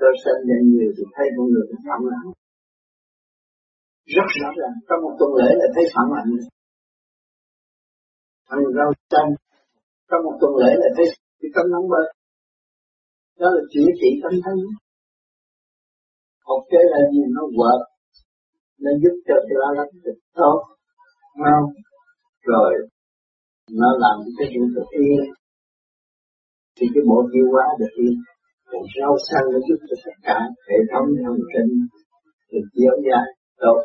[0.00, 2.28] Rau xanh dạy nhiều thì thấy con người nó phản lặng
[4.14, 6.30] rất rõ ràng, trong một tuần lễ là thấy phản lặng
[8.54, 9.30] ăn rau xanh,
[10.08, 11.06] trong một tuần lễ là thấy
[11.40, 12.06] cái tâm nóng bớt
[13.40, 14.56] đó là chữa trị tâm thân
[16.48, 17.22] học kế là gì?
[17.36, 17.80] Nó quật
[18.82, 20.58] nó giúp cho cái lá lách được tốt
[21.42, 21.66] không?
[22.50, 22.72] Rồi,
[23.80, 25.20] nó làm cái chuyện được yên
[26.76, 28.16] thì cái bộ tiêu hóa được yên
[28.70, 30.38] còn rau xanh nó giúp cho tất cả
[30.68, 31.70] hệ thống thần kinh
[32.52, 33.26] được dẻo dai,
[33.56, 33.78] tốt.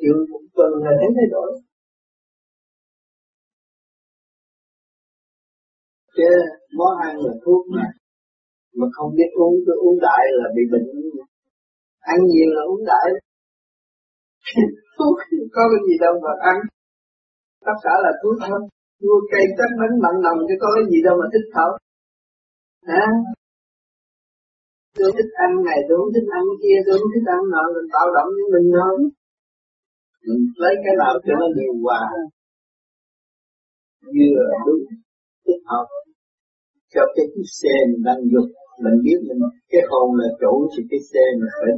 [0.00, 1.50] Chịu một tuần là thấy thay đổi.
[6.16, 6.28] Chứ
[6.76, 7.84] món ăn là thuốc mà
[8.78, 10.86] mà không biết uống, cứ uống đại là bị bệnh.
[12.12, 13.08] Ăn nhiều là uống đại.
[14.96, 15.16] Thuốc
[15.54, 16.56] có cái gì đâu mà ăn.
[17.66, 18.60] Tất cả là thuốc thôi
[19.02, 21.68] chua cây chắc bánh mặn nồng chứ có cái gì đâu mà thích thở.
[22.90, 23.04] Hả?
[24.98, 27.88] Tôi thích ăn này, tôi không thích ăn kia, tôi không thích ăn nọ mình
[27.94, 28.96] tạo động với mình thôi.
[30.26, 32.02] Mình lấy cái nào cho nó điều hòa.
[34.16, 34.82] Vừa đúng
[35.44, 35.86] thích hợp
[36.92, 38.50] cho cái chiếc xe mình đang dùng
[38.84, 41.72] mình biết mình cái hồn là chủ thì cái xe mình phải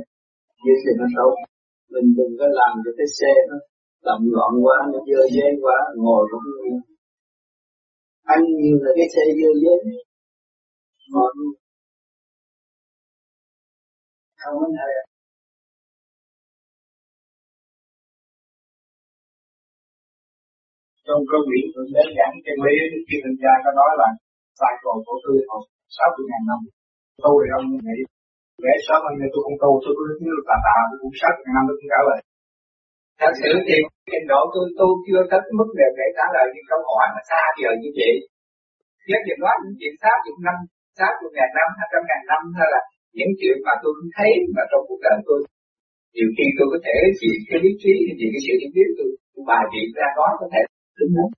[0.64, 1.34] giữ thì nó tốt.
[1.92, 3.56] Mình đừng có làm cho cái xe nó
[4.06, 6.72] lầm loạn quá, nó dơ dây quá, ngồi cũng như
[8.34, 9.78] ăn nhiều là cái xe dơ dây
[11.12, 11.32] ngồi
[14.42, 14.92] không có này
[21.06, 22.74] trong câu chuyện tôi đơn giảng cái lý
[23.06, 24.08] khi mình ra có nói là
[24.60, 25.62] cycle của tôi học
[25.96, 26.60] sáu mươi ngàn năm
[27.22, 27.98] tu thì ông nghĩ
[28.64, 31.52] để mươi ngày tôi không tu tôi cứ như tà tà tôi cũng sáu ngàn
[31.56, 32.18] năm tôi cũng trả lời.
[33.20, 33.76] Thật sự thì
[34.10, 37.20] trình độ tôi tu chưa tới mức để để trả lời những câu hỏi mà
[37.30, 38.12] xa giờ như vậy.
[39.08, 40.56] Nếu như nói những chuyện sáu chục năm
[40.98, 42.80] sáu chục ngàn năm hai trăm ngàn năm hay là
[43.16, 45.40] những chuyện mà tôi không thấy mà trong cuộc đời tôi.
[46.14, 49.10] Nhiều khi tôi có thể chỉ cái lý trí thì cái sự hiểu biết tôi,
[49.32, 50.60] tôi bài biện ra đó có thể
[50.98, 51.32] đúng không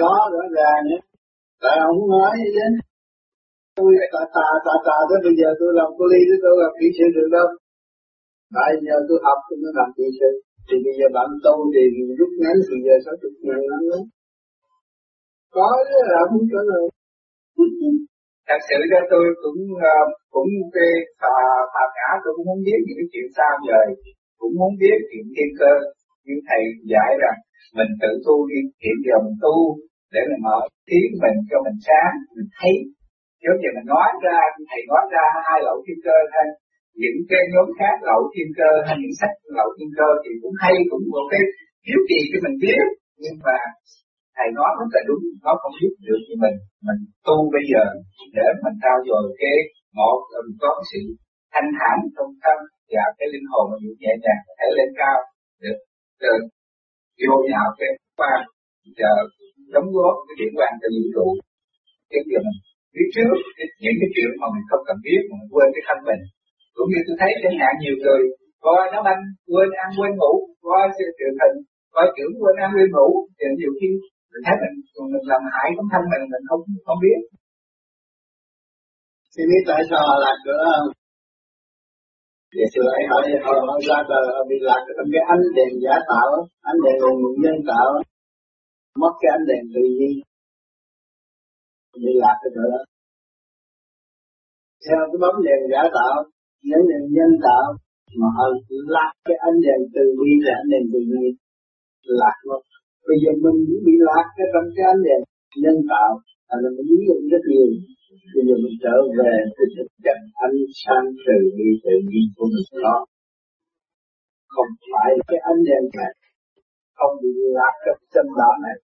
[0.00, 0.98] có rõ ràng nhé
[1.62, 2.64] tại ông nói chứ
[3.76, 6.86] tôi tà tà tà tà tới bây giờ tôi làm cô ly tôi làm kỹ
[6.96, 7.48] sư được đâu.
[8.56, 10.30] Tại nhờ tôi học tôi mới làm kỹ sư.
[10.68, 11.82] Thì bây giờ bạn tu thì
[12.18, 14.00] rút ngắn thì giờ sáu chục ngàn lắm đó?
[15.56, 16.84] Có chứ là không có rồi,
[18.48, 19.60] thật sự ra tôi cũng
[19.92, 19.96] ờ,
[20.34, 21.36] cũng cái phà
[21.72, 23.80] phà cả tôi cũng muốn biết những chuyện sao giờ
[24.40, 25.72] cũng muốn biết chuyện thiên cơ.
[26.26, 26.62] Nhưng thầy
[26.92, 27.38] giải rằng
[27.76, 29.56] mình tự tu đi hiện giờ mình tu
[30.14, 30.58] để mình mở
[30.88, 32.74] tiếng mình cho mình sáng mình thấy
[33.46, 34.38] giống như mình nói ra,
[34.68, 36.46] thầy nói ra hai lậu thiên cơ hay
[37.02, 40.54] những cái nhóm khác lậu thiên cơ hay những sách lậu thiên cơ thì cũng
[40.62, 41.42] hay, cũng một cái
[41.86, 42.86] hiếu kỳ cho mình biết.
[43.22, 43.58] Nhưng mà
[44.36, 46.56] thầy nói rất là đúng, nó không giúp được như mình.
[46.86, 47.84] Mình tu bây giờ
[48.36, 49.56] để mình trao dồi cái
[49.98, 51.00] một là mình có sự
[51.52, 52.58] thanh thản trong tâm
[52.92, 55.18] và cái linh hồn mình nhẹ nhàng, có thể lên cao
[55.62, 55.78] được
[56.22, 56.40] được
[57.22, 58.34] vô nhạo cái qua
[58.98, 59.12] giờ
[59.74, 61.26] đóng góp cái điện quan cho vũ trụ
[62.10, 62.58] cái giờ mình
[62.96, 63.30] biết trước
[63.82, 66.22] những cái chuyện mà mình không cần biết mà mình quên cái thân mình.
[66.76, 68.20] Cũng như tôi thấy chẳng hạn nhiều người
[68.66, 69.22] coi nó anh
[69.52, 70.32] quên ăn quên ngủ.
[70.66, 70.82] Coi
[71.16, 71.56] truyền hình
[71.94, 73.08] coi trưởng quên ăn quên ngủ.
[73.38, 73.88] Thì nhiều khi
[74.30, 74.74] mình thấy mình
[75.12, 77.18] mình làm hại trong thân mình mình không không biết.
[79.34, 80.88] Thì biết tại sao là cửa không?
[82.56, 85.72] Vậy xưa ấy hỏi họ, họ ra đời họ bị lạc trong cái ánh đèn
[85.84, 86.30] giả tạo,
[86.70, 87.10] ánh đèn là
[87.42, 87.88] nhân tạo,
[89.02, 90.12] mất cái ánh đèn tự nhiên,
[92.02, 92.80] bị lạc cái chỗ đó.
[94.84, 96.14] Theo cái bóng đèn giả tạo,
[96.68, 97.64] nhấn đèn nhân tạo,
[98.18, 98.46] mà họ
[98.94, 101.24] lạc cái ánh đèn từ bi là ánh đèn từ bi
[102.20, 102.60] lạc mất.
[103.08, 105.20] Bây giờ mình cũng bị lạc cái trong cái ánh đèn
[105.62, 106.10] nhân tạo,
[106.62, 107.70] là mình lý luận rất nhiều
[108.34, 112.46] bây giờ mình trở về cái thực chất ánh sáng từ bi tự nhiên của
[112.52, 112.96] mình đó
[114.54, 116.12] không phải cái ánh đèn này
[116.98, 118.76] không bị lạc trong tâm đạo này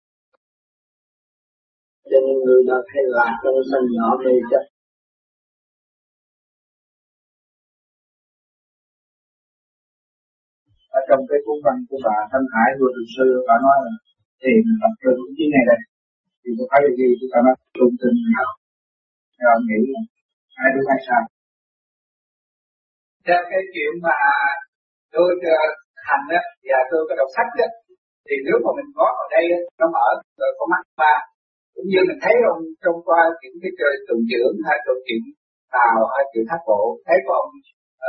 [2.10, 4.64] cho nên người ta thấy lạc trong sân nhỏ mê chấp.
[10.98, 13.94] Ở trong cái cuốn văn của bà Thanh Hải vừa từ sư bà nói là
[14.42, 15.82] thiền tập trung cái này đây.
[16.42, 17.08] Thì tôi thấy là gì?
[17.20, 18.50] Chúng ta nói trung tinh nào?
[19.38, 19.82] Theo ông nghĩ
[20.64, 21.22] ai đúng, ai sao
[23.26, 24.18] theo cái chuyện mà
[25.16, 25.60] tôi ờ,
[26.08, 27.70] hành á, và tôi có đọc sách á,
[28.26, 29.46] thì nếu mà mình có ở đây
[29.80, 30.08] nó mở,
[30.40, 31.14] rồi có mắt ba
[31.74, 35.22] cũng như mình thấy ông trong qua những cái trời tuần dưỡng hay câu chuyện
[35.76, 37.54] tàu hay chuyện thác bộ thấy có ông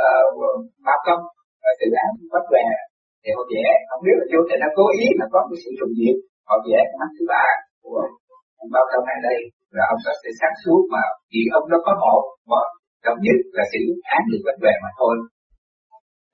[0.05, 0.09] ờ,
[0.47, 1.23] uh, ba công
[1.67, 2.65] ờ, tự án bắt về
[3.21, 3.67] thì họ vẽ.
[3.89, 6.55] Không biết là chủ tịch nó cố ý là có cái sự trùng diệt họ
[6.65, 7.45] vẽ mắt thứ ba
[7.83, 7.99] của
[8.61, 9.39] ông bao công này đây
[9.75, 12.61] là ông đó sẽ sáng suốt mà vì ông đó có một mà
[13.03, 13.81] trọng nhất là sự
[14.15, 15.13] án được bắt về mà thôi.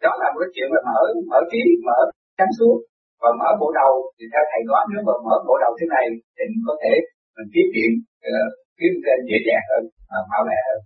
[0.06, 1.00] Đó là một cái chuyện là mở
[1.32, 1.98] mở trí mở
[2.38, 2.76] sáng suốt
[3.22, 3.92] và mở bộ đầu.
[4.16, 6.06] Thì theo thầy nói nếu mà mở bộ đầu thế này
[6.36, 6.94] thì mình có thể
[7.36, 8.40] mình tiếp chuyện uh, ờ,
[8.78, 9.84] kiếm trên dễ dàng hơn
[10.16, 10.82] uh, mau lẹ hơn.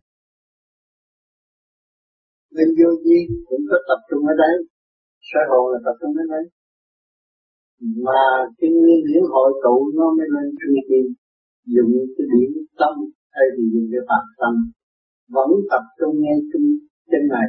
[2.57, 4.55] Linh vô vi cũng có tập trung ở đấy.
[5.29, 6.45] Sơ hồn là tập trung ở đấy.
[8.05, 8.23] Mà
[8.57, 11.05] cái nguyên điểm hội tụ nó mới lên trung kim
[11.73, 12.93] Dùng cái điểm tâm
[13.35, 14.53] hay vì dùng cái phạt tâm.
[15.35, 16.67] Vẫn tập trung nghe chung
[17.09, 17.47] trên này.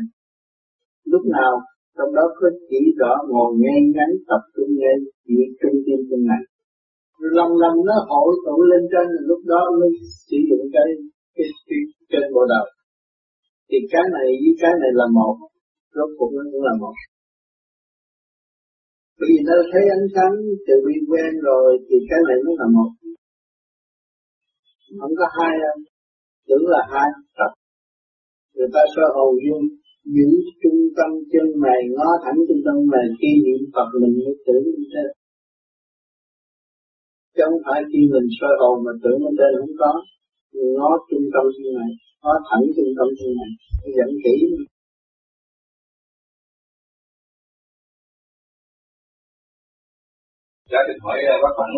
[1.12, 1.52] Lúc nào
[1.96, 4.92] trong đó có chỉ rõ ngồi nghe ngắn tập trung nghe
[5.26, 6.42] chỉ trung tâm trên này
[7.36, 9.90] lần lần nó hội tụ lên trên lúc đó mới
[10.28, 10.86] sử dụng cái
[11.36, 11.78] cái, cái
[12.10, 12.66] trên bộ đầu
[13.68, 15.34] thì cái này với cái này là một
[15.94, 16.96] rốt cuộc nó cũng là một.
[19.18, 20.34] Bởi vì nó thấy ánh sáng
[20.66, 22.90] từ bi quen rồi thì cái này nó là một.
[25.00, 25.76] Không có hai đâu
[26.46, 27.08] tưởng là hai
[27.38, 27.52] tập
[28.54, 29.64] người ta soi hồn dung
[30.14, 30.28] giữ
[30.62, 34.64] trung tâm chân mày ngó thẳng trung tâm mày khi niệm Phật mình mới tưởng
[34.74, 35.04] như thế
[37.34, 39.92] chứ không phải khi mình soi hồn mà tưởng bên trên không có.
[40.78, 41.90] Nó trung tâm như này
[42.24, 43.50] nó thẳng trung tâm như này
[43.96, 44.36] dẫn kỹ.
[50.70, 51.76] Cho được hỏi à, bác Phẳng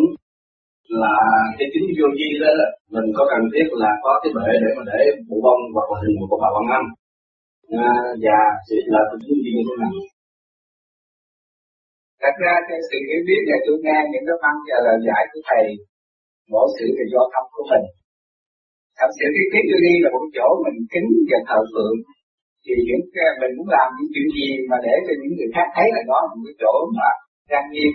[1.03, 1.15] là
[1.59, 2.53] cái chính vô vi đó
[2.95, 5.97] mình có cần thiết là có cái bể để mà để bộ bông hoặc là
[6.03, 6.87] hình của bà Văn Anh.
[7.87, 7.93] À,
[8.25, 8.39] và
[8.69, 9.93] sẽ là cái chính vi như thế nào?
[12.27, 15.23] Thật ra theo sự hiểu biết này tôi nghe những cái văn và lời giải
[15.31, 15.67] của thầy,
[16.53, 17.87] mỗi sự là do tâm của mình.
[18.99, 21.99] Thật sự cái kiến tư đi là một chỗ mình kính và thờ phượng,
[22.65, 23.05] thì những
[23.41, 26.19] mình muốn làm những chuyện gì mà để cho những người khác thấy là đó
[26.27, 27.09] là một cái chỗ mà
[27.51, 27.93] trang nghiêm,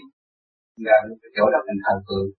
[0.87, 2.29] là một cái chỗ đó mình thờ phượng.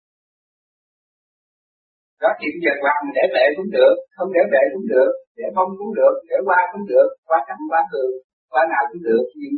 [2.23, 5.11] Đó, thì bây giờ hoặc mình để bệ cũng được, không để bệ cũng được,
[5.39, 8.13] để phong cũng được, để qua cũng được qua trắng qua thường
[8.53, 9.25] qua nào cũng được.
[9.41, 9.55] Nhưng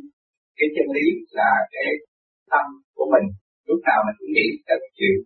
[0.59, 1.07] cái chân lý
[1.39, 1.87] là cái
[2.53, 2.65] tâm
[2.97, 3.27] của mình.
[3.69, 5.17] Lúc nào mình cũng nghĩ tới chuyện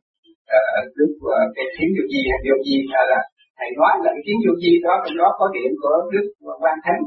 [0.57, 3.21] uh, lúc uh, cái kiến vô di hay vô di hay là
[3.59, 6.27] thầy nói là cái kiến vô di đó trong đó có điểm của đức
[6.63, 7.03] quan thánh.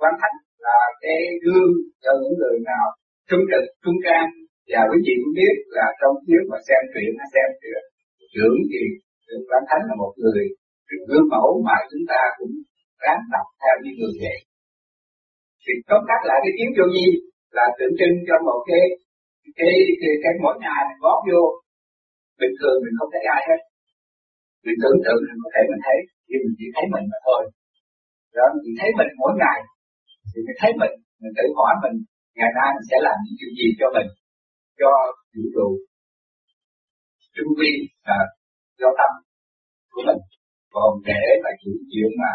[0.00, 0.36] Quan thánh
[0.66, 2.86] là cái gương cho những người nào
[3.28, 4.24] trung trực trung can
[4.70, 7.82] và quý vị cũng biết là trong nếu mà xem truyện hay xem truyện
[8.32, 8.80] trưởng thì
[9.48, 10.42] quan thánh là một người
[11.08, 12.52] gương mẫu mà chúng ta cũng
[13.04, 14.38] ráng tập theo như người vậy
[15.62, 17.06] thì tóm tắt lại cái kiến vô di
[17.56, 18.82] là tượng trưng cho một cái
[19.58, 21.42] cái cái, cái mỗi ngày mình góp vô.
[22.40, 23.60] Bình thường mình không thấy ai hết.
[24.64, 25.98] Mình tưởng tượng mình có thể mình thấy
[26.28, 27.42] nhưng mình chỉ thấy mình mà thôi.
[28.36, 29.58] Đó mình chỉ thấy mình mỗi ngày.
[30.30, 31.96] Thì mình thấy mình mình tự hỏi mình
[32.38, 34.08] ngày nay mình sẽ làm những chuyện gì cho mình
[34.80, 34.90] cho
[35.34, 35.68] vũ trụ
[37.34, 37.72] trung vi
[38.08, 38.18] là
[38.80, 39.10] do tâm
[39.92, 40.20] của mình.
[40.74, 42.32] Còn để là những chuyện mà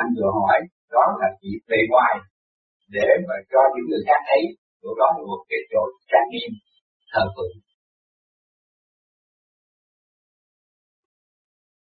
[0.00, 0.58] anh vừa hỏi
[0.96, 2.14] đó là chỉ bề ngoài
[2.96, 4.42] để mà cho những người khác thấy
[4.84, 5.80] chỗ đó là một cái chỗ
[6.10, 6.50] trang nghiêm
[7.12, 7.56] thờ phượng.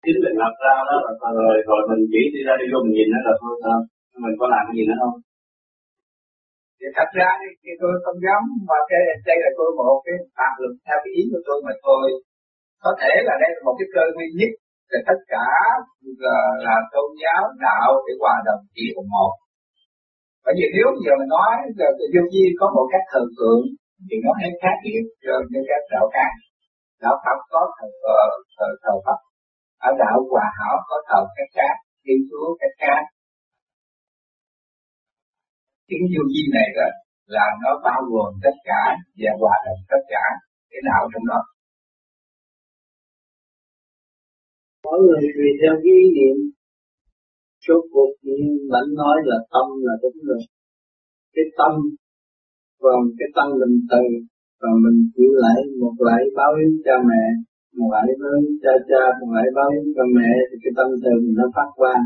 [0.04, 2.96] Chính mình lập ra đó là rồi rồi mình chỉ đi ra đi vô mình
[2.98, 3.80] nhìn nó là thôi sao?
[4.24, 5.16] Mình có làm cái gì nữa không?
[6.78, 7.30] Thì thật ra
[7.64, 11.12] thì tôi không dám mà cái đây là tôi một cái bàn luận theo cái
[11.20, 12.06] ý của tôi mà thôi.
[12.84, 14.52] Có thể là đây là một cái cơ duy nhất
[14.92, 15.48] là tất cả
[16.26, 18.86] là, là tôn giáo đạo để hòa đồng chỉ
[19.16, 19.34] một
[20.44, 23.62] bởi vì nếu giờ mình nói giờ vô vi có một cách thờ tượng
[24.08, 26.32] thì nó hay khác biệt rồi như các đạo khác
[27.04, 28.20] đạo Phật có thờ thờ
[28.58, 29.20] thờ, thờ Phật.
[29.88, 33.02] Ở đạo Hòa Hảo có thờ cách khác Thiên Chúa cách khác
[35.88, 36.88] tiếng vô vi này đó
[37.36, 38.84] là nó bao gồm tất cả
[39.20, 40.26] và hòa đồng tất cả
[40.70, 41.42] cái đạo trong đó.
[44.84, 46.38] Mỗi người tùy theo cái ý niệm
[47.68, 50.42] số cuộc nhưng vẫn nói là tâm là đúng rồi.
[51.36, 51.74] Cái tâm,
[52.84, 54.04] còn cái tâm mình từ
[54.62, 57.24] và mình chịu lại một lại báo hiếu cha mẹ,
[57.78, 60.88] một lại báo hiếu cha cha, một lại báo hiếu cha mẹ, thì cái tâm
[61.04, 62.06] từ mình nó phát quang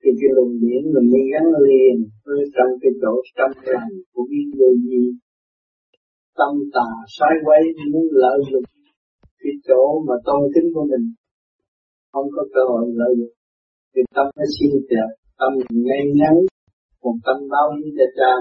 [0.00, 4.24] thì cái luồng điển mình đi gắn liền với trong cái chỗ trong lành của
[4.30, 5.04] cái vô gì.
[6.38, 8.66] Tâm tà sai quay, muốn lợi dụng
[9.42, 11.04] cái chỗ mà tôn kính của mình.
[12.12, 13.37] Không có cơ hội lợi dụng
[13.92, 15.08] thì tâm nó xin đẹp
[15.40, 15.52] tâm
[15.86, 16.34] ngay ngắn
[17.02, 18.32] một tâm bao nhiêu cho cha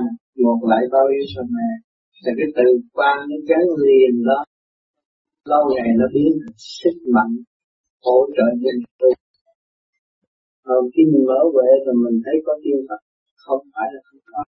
[0.43, 1.69] một lại bao nhiêu cho mẹ.
[2.23, 4.39] Thì cái từ quan nó gắn liền đó
[5.51, 7.33] lâu ngày nó biến thành sức mạnh
[8.05, 9.09] hỗ trợ nhân tu.
[10.63, 13.01] Ờ, khi mình mở huệ rồi mình thấy có tiên Phật
[13.35, 14.43] không phải là không có.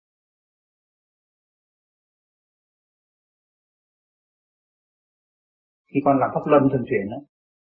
[5.91, 7.21] Khi con làm pháp luân thường chuyển đó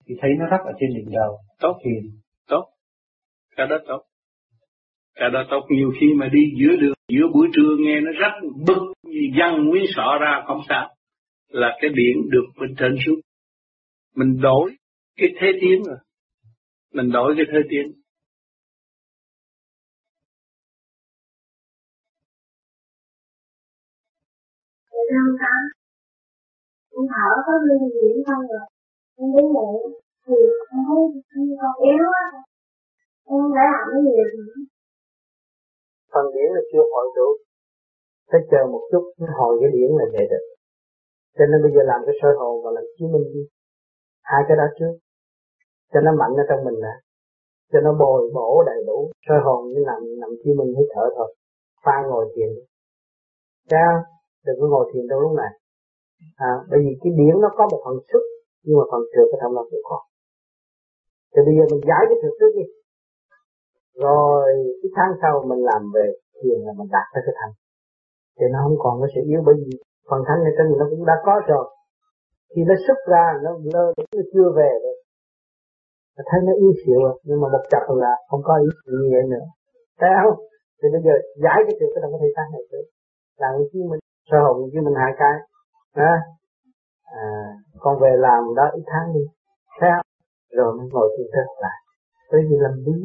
[0.05, 1.31] thì thấy nó rắc ở trên đỉnh đầu.
[1.59, 1.75] Tốt.
[1.83, 2.28] Thì tốt
[3.59, 4.01] cái đó tốt.
[5.15, 5.61] Cái đó tốt.
[5.69, 8.33] Nhiều khi mà đi giữa đường, giữa buổi trưa nghe nó rất
[8.67, 10.95] bực như văng nguyên sọ ra không sao,
[11.47, 13.19] là cái biển được bình trên xuống.
[14.15, 14.75] Mình đổi
[15.17, 15.97] cái thế tiến rồi.
[16.93, 17.85] Mình đổi cái thế tiến.
[25.13, 25.61] Năm tám.
[26.91, 28.65] Con thở có liên diễn không rồi
[29.17, 30.33] con đứng dậy thì
[30.69, 32.39] con thấy con yếu á
[33.29, 34.15] con đã làm cái gì
[36.13, 37.29] phần điển là chưa hội đủ
[38.31, 40.45] phải chờ một chút nó hồi cái điển là về được.
[41.37, 43.43] Cho nên bây giờ làm cái soi hồn và làm chứng minh đi.
[44.21, 44.93] Hai cái đó trước.
[45.93, 46.95] Cho nó mạnh ở trong mình nè.
[47.71, 49.11] Cho nó bồi bổ đầy đủ.
[49.27, 51.35] Soi hồn như nằm nằm chiếu minh hít thở thôi.
[51.85, 52.49] Pha ngồi thiền.
[53.69, 53.85] Cha
[54.45, 55.51] đừng có ngồi thiền đâu lúc này.
[56.35, 58.23] À, bởi vì cái điển nó có một phần sức
[58.63, 59.99] nhưng mà phần trượt cái tham lam được có.
[61.33, 62.65] Thì bây giờ mình giải cái trượt trước đi
[63.95, 64.45] rồi
[64.81, 66.05] cái tháng sau mình làm về
[66.43, 67.53] thiền là mình đạt tới cái thành
[68.39, 69.69] thì nó không còn cái sự yếu bởi vì
[70.09, 71.65] phần thanh này trên nó cũng đã có rồi.
[72.51, 74.95] Khi nó xuất ra nó lơ nó chưa về rồi
[76.17, 79.09] nó thấy nó yếu xịu rồi nhưng mà một chập là không có yếu như
[79.15, 79.45] vậy nữa.
[79.99, 80.37] Thấy không?
[80.79, 81.13] Thì bây giờ
[81.43, 82.85] giải cái chuyện cái đồng có thể sáng này được
[83.41, 85.35] làm cái chứ mình sơ hồn chứ mình hai cái.
[86.11, 86.15] À,
[87.21, 87.23] à,
[87.83, 89.23] con về làm đó ít tháng đi.
[89.79, 90.07] Thấy không?
[90.57, 91.79] Rồi mới ngồi thiền thức lại.
[92.31, 92.99] Bởi vì làm biến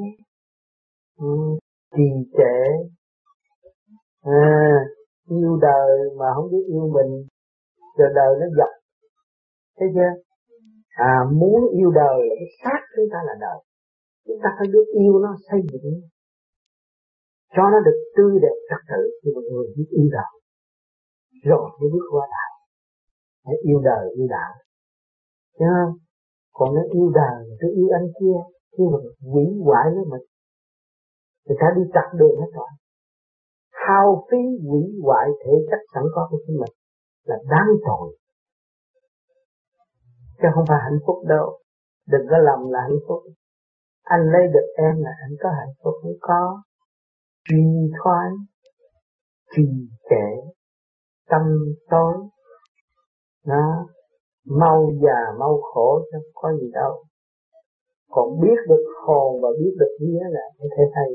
[1.96, 2.56] trì trệ.
[4.22, 4.70] À,
[5.30, 7.26] yêu đời mà không biết yêu mình
[7.98, 8.72] rồi đời nó dập.
[9.78, 10.12] Thấy chưa?
[10.88, 13.58] À muốn yêu đời là cái xác chúng ta là đời.
[14.26, 16.00] Chúng ta phải biết yêu nó xây dựng
[17.56, 20.34] cho nó được tươi đẹp trật tự thì một người biết yêu đời.
[21.44, 22.54] Rồi mới bước qua đạo
[23.46, 24.52] hãy yêu đời yêu đạo.
[25.58, 25.94] Thấy không?
[26.52, 28.38] còn nó yêu đời tôi yêu anh kia
[28.76, 28.98] nhưng mà
[29.32, 30.18] quỷ hoại nó mà
[31.46, 32.68] người ta đi chặt đường hết rồi.
[33.70, 34.38] Hao phí
[34.68, 36.74] hủy hoại thể chất sẵn có của chính mình
[37.24, 38.16] là đáng tội.
[40.42, 41.58] Chứ không phải hạnh phúc đâu.
[42.06, 43.22] Đừng có lầm là hạnh phúc.
[44.02, 46.62] Anh lấy được em là anh có hạnh phúc không có.
[47.48, 47.64] Suy
[48.02, 48.30] thoái,
[49.56, 49.62] trì
[50.10, 50.50] trệ,
[51.28, 51.42] tâm
[51.90, 52.14] tối.
[53.46, 53.86] Nó
[54.44, 57.04] mau già, mau khổ, chứ có gì đâu.
[58.10, 61.10] Còn biết được hồn và biết được vía là có thể này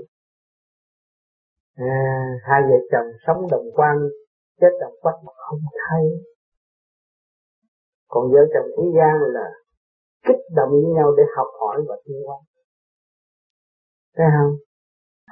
[1.79, 1.95] à,
[2.43, 4.09] hai vợ chồng sống đồng quan
[4.61, 6.03] chết đồng quách mà không thay.
[8.07, 9.47] còn vợ chồng thế gian là
[10.27, 12.37] kích động với nhau để học hỏi và tiến hóa.
[14.17, 14.53] Thấy không?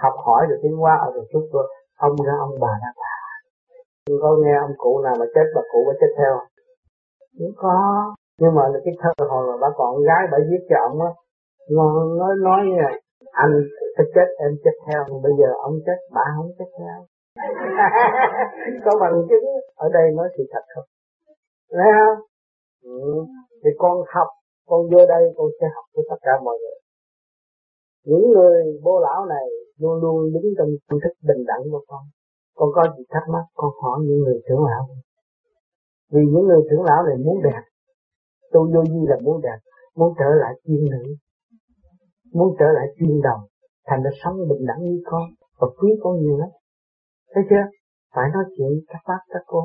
[0.04, 1.68] Học hỏi rồi tiến hóa ở rồi chút rồi
[1.98, 3.16] ông ra ông bà ra bà.
[4.08, 6.34] Nhưng có nghe ông cụ nào mà chết bà cụ có chết theo.
[7.40, 7.76] Không có.
[8.40, 11.10] Nhưng mà cái thơ hồi mà bà còn gái bà giết cho ông á
[11.70, 13.02] nói nói như này
[13.44, 13.54] anh
[13.96, 15.02] sẽ chết, em chết theo.
[15.24, 16.98] Bây giờ ông chết, bà không chết theo.
[18.86, 20.88] Có bằng chứng ở đây nói sự thật không?
[21.72, 22.20] Thấy không?
[22.84, 23.26] Ừ.
[23.64, 24.28] thì con học,
[24.70, 26.78] con vô đây, con sẽ học với tất cả mọi người.
[28.06, 29.48] Những người bố lão này
[29.80, 32.04] luôn luôn đứng trong tâm thức bình đẳng của con.
[32.56, 34.84] Con có gì thắc mắc, con hỏi những người trưởng lão.
[36.12, 37.64] Vì những người trưởng lão này muốn đẹp.
[38.52, 39.60] Tôi vô duy là muốn đẹp,
[39.96, 41.16] muốn trở lại chuyên nữ
[42.38, 43.42] muốn trở lại chuyên đồng,
[43.88, 45.24] thành ra sống bình đẳng như con,
[45.60, 46.50] và quý con nhiều lắm.
[47.34, 47.66] Thấy chưa?
[48.16, 49.62] Phải nói chuyện các bác, các cô.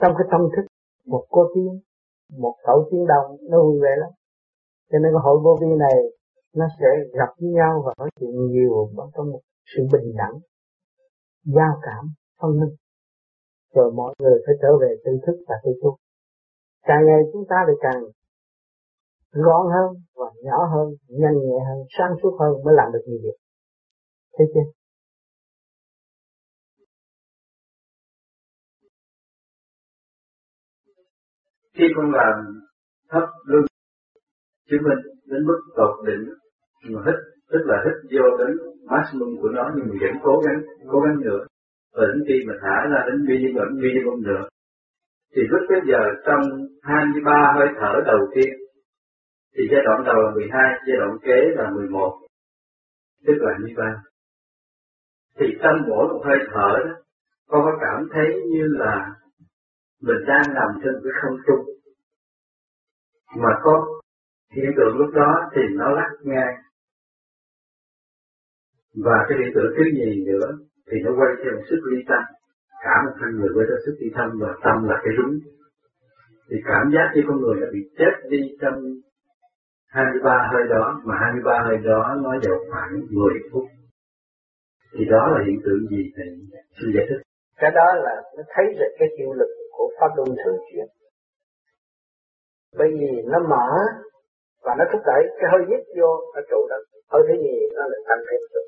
[0.00, 0.66] Trong cái tâm thức,
[1.06, 1.80] một cô tiên,
[2.38, 4.10] một cậu tiên đồng, nó vui vẻ lắm.
[4.90, 5.98] Cho nên cái hội vô vi này,
[6.54, 6.86] nó sẽ
[7.18, 9.40] gặp với nhau và nói chuyện nhiều trong một
[9.76, 10.34] sự bình đẳng,
[11.44, 12.04] giao cảm
[12.40, 12.74] phân minh.
[13.74, 15.96] Rồi mọi người phải trở về tự thức và tự tu.
[16.82, 18.02] Càng ngày chúng ta thì càng
[19.32, 23.18] gọn hơn và nhỏ hơn, nhanh nhẹ hơn, sáng suốt hơn mới làm được nhiều
[23.22, 23.36] việc.
[24.38, 24.66] Thấy chưa?
[31.76, 32.34] Khi con làm
[33.10, 33.66] thấp lưng,
[34.70, 36.24] chứng minh đến mức tột đỉnh
[36.92, 37.14] mà hít,
[37.50, 38.56] tức là hít vô đến
[38.90, 40.60] maximum của nó, nhưng mình vẫn cố gắng
[40.92, 41.44] cố gắng nữa.
[41.94, 44.44] Và đến khi mà thả ra đến minimum minimum nữa,
[45.36, 46.42] thì lúc bây giờ trong
[46.82, 48.61] 23 hơi thở đầu tiên
[49.54, 52.18] thì giai đoạn đầu là 12 giai đoạn kế là 11
[53.26, 53.84] tức là 23
[55.38, 56.94] thì trong mỗi một hơi thở đó,
[57.48, 59.14] con có cảm thấy như là
[60.02, 61.64] mình đang nằm trên cái không trung.
[63.36, 63.86] Mà có
[64.52, 66.54] hiện tượng lúc đó thì nó lắc ngang.
[69.04, 70.48] Và cái hiện tượng thứ gì nữa
[70.90, 72.22] thì nó quay theo một sức ly tâm.
[72.84, 75.34] Cả một thân người quay theo sức ly tâm và tâm là cái rúng.
[76.50, 78.74] Thì cảm giác như con người đã bị chết đi trong
[79.92, 83.64] 23 hơi đó, mà 23 hơi đó nó vào khoảng 10 phút.
[84.94, 86.26] Thì đó là hiện tượng gì thầy
[86.76, 87.22] xin giải thích.
[87.56, 90.86] Cái đó là nó thấy được cái hiệu lực của pháp luân thường chuyển.
[92.78, 93.68] Bởi vì nó mở
[94.64, 96.76] và nó thúc đẩy, cái hơi nhất vô ở trụ đó.
[97.12, 98.66] Hơi thứ gì nó lại tăng thêm được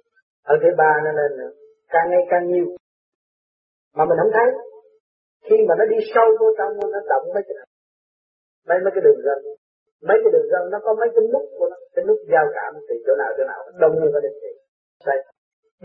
[0.48, 1.52] hơi thứ ba nó lên nữa.
[1.88, 2.66] Càng ngày càng nhiều.
[3.96, 4.48] Mà mình không thấy.
[5.46, 7.56] Khi mà nó đi sâu vô trong, nó động mấy cái
[8.68, 9.34] mấy mấy cái đường ra
[10.08, 11.76] mấy cái đường gân nó có mấy cái nút của nó.
[11.94, 13.60] Cái nút giao cảm từ chỗ nào chỗ nào.
[13.82, 14.36] Đông vô cái định
[15.04, 15.18] xoay.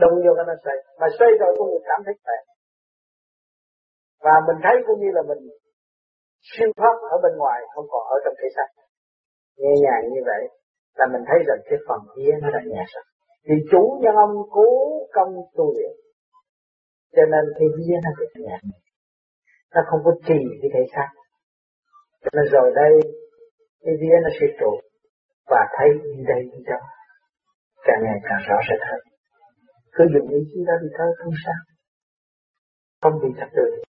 [0.02, 0.78] Đông vô cái nó xoay.
[1.00, 2.38] Mà xoay rồi con người cảm thấy khỏe.
[4.26, 5.42] Và mình thấy cũng như là mình
[6.52, 8.70] siêu thoát ở bên ngoài, không còn ở trong thể xác.
[9.62, 10.42] Nhẹ nhàng như vậy,
[10.98, 13.04] là mình thấy rằng cái phần kia nó đã nhẹ rồi.
[13.46, 14.68] Thì chủ nhân ông cố
[15.16, 15.94] công tu luyện.
[17.16, 18.58] Cho nên cái vía nó được nhẹ
[19.76, 21.10] nó không có trì cái thể xác.
[22.22, 22.94] Cho nên rồi đây
[23.84, 24.72] cái vía nó sẽ trụ
[25.52, 26.80] và thấy như đây như đó,
[27.86, 29.00] càng ngày càng rõ rệt hơn.
[29.92, 31.60] Cứ dùng ý chí đó đi thôi, không sao.
[33.02, 33.89] Không bị thật được